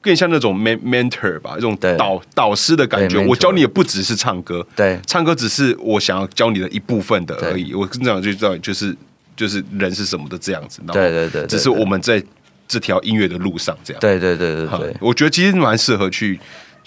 [0.00, 3.18] 更像那种 men mentor 吧，这种对导导师的感觉。
[3.26, 7.74] 我教你也不只是唱歌，对唱歌只是我想要教你的一部分的而已。
[7.74, 8.96] 我跟你讲就知道，就是
[9.34, 10.80] 就是人是什么的这样子。
[10.92, 12.22] 对对对对只是我们在
[12.68, 14.00] 这条音乐的路上这样。
[14.00, 16.38] 对对对对哈对，我觉得其实蛮适合去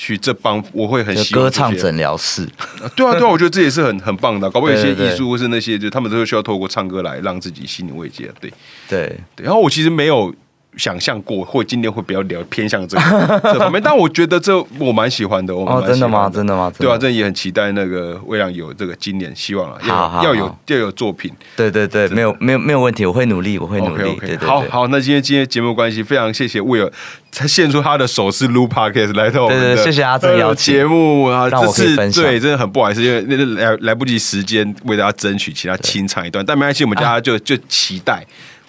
[0.03, 2.43] 去这帮，我会很就希望歌唱诊疗室。
[2.81, 4.49] 啊 对啊对啊，我觉得这也是很很棒的。
[4.49, 8.31] 搞不好有些艺术或是那些，就他们都需要透过唱歌来让自己心理慰藉。
[8.41, 8.51] 对
[8.89, 10.33] 对对，然后我其实没有。
[10.77, 15.55] 想象过或今天会比较聊偏向这个 这方面，但我觉得这我蛮喜欢的。
[15.55, 16.31] 我蛮哦真的吗？
[16.33, 16.71] 真的吗？
[16.77, 21.31] 对啊，真也很期待那个微亮有这个今年，希望啊好要好要有要有作品。
[21.55, 24.03] 对对对，没有没有没有问题，我会努力，我会努力。
[24.03, 26.89] 对对对，好好，那今天今天节目关系，非常谢谢 Will，
[27.31, 30.73] 他献出他的手势录 Podcast 来到我们的对对谢谢阿正邀请。
[30.73, 38.25] 节目啊，这次对真的很不好意思，因为那那来来不及时间为大家争取其他清唱一段，但没关系，我们大家就就期待，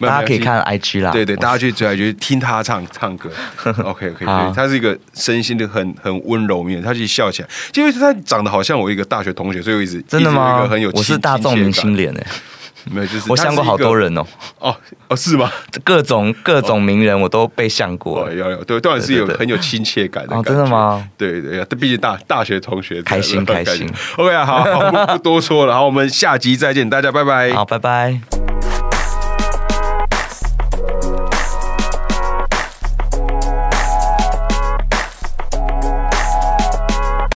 [0.08, 0.38] 大家可以。
[0.38, 1.10] 看 IG 啦。
[1.10, 3.30] 对对，大家去追来就是听他唱唱歌，
[3.84, 10.90] OK OK，他是一个身心的很很温柔面，他其实笑起来，因为他长得好像我一个大学同学，所以我一直真的吗个很有？
[10.94, 12.26] 我是大众明星脸哎，
[12.90, 14.26] 没有，就是我相过好多人哦，
[14.58, 14.76] 哦
[15.08, 15.48] 哦是吗？
[15.84, 18.32] 各种各种名人我都被相过哦，。
[18.32, 20.42] 有有，对，当然是有很有亲切感的哦。
[20.44, 21.08] 真的吗？
[21.16, 23.88] 对对，毕竟大大学同学，开心开心。
[24.16, 24.64] OK，好，
[25.16, 27.52] 不多说了，好，我们下集再见，大家拜拜。
[27.52, 28.51] 好，拜拜。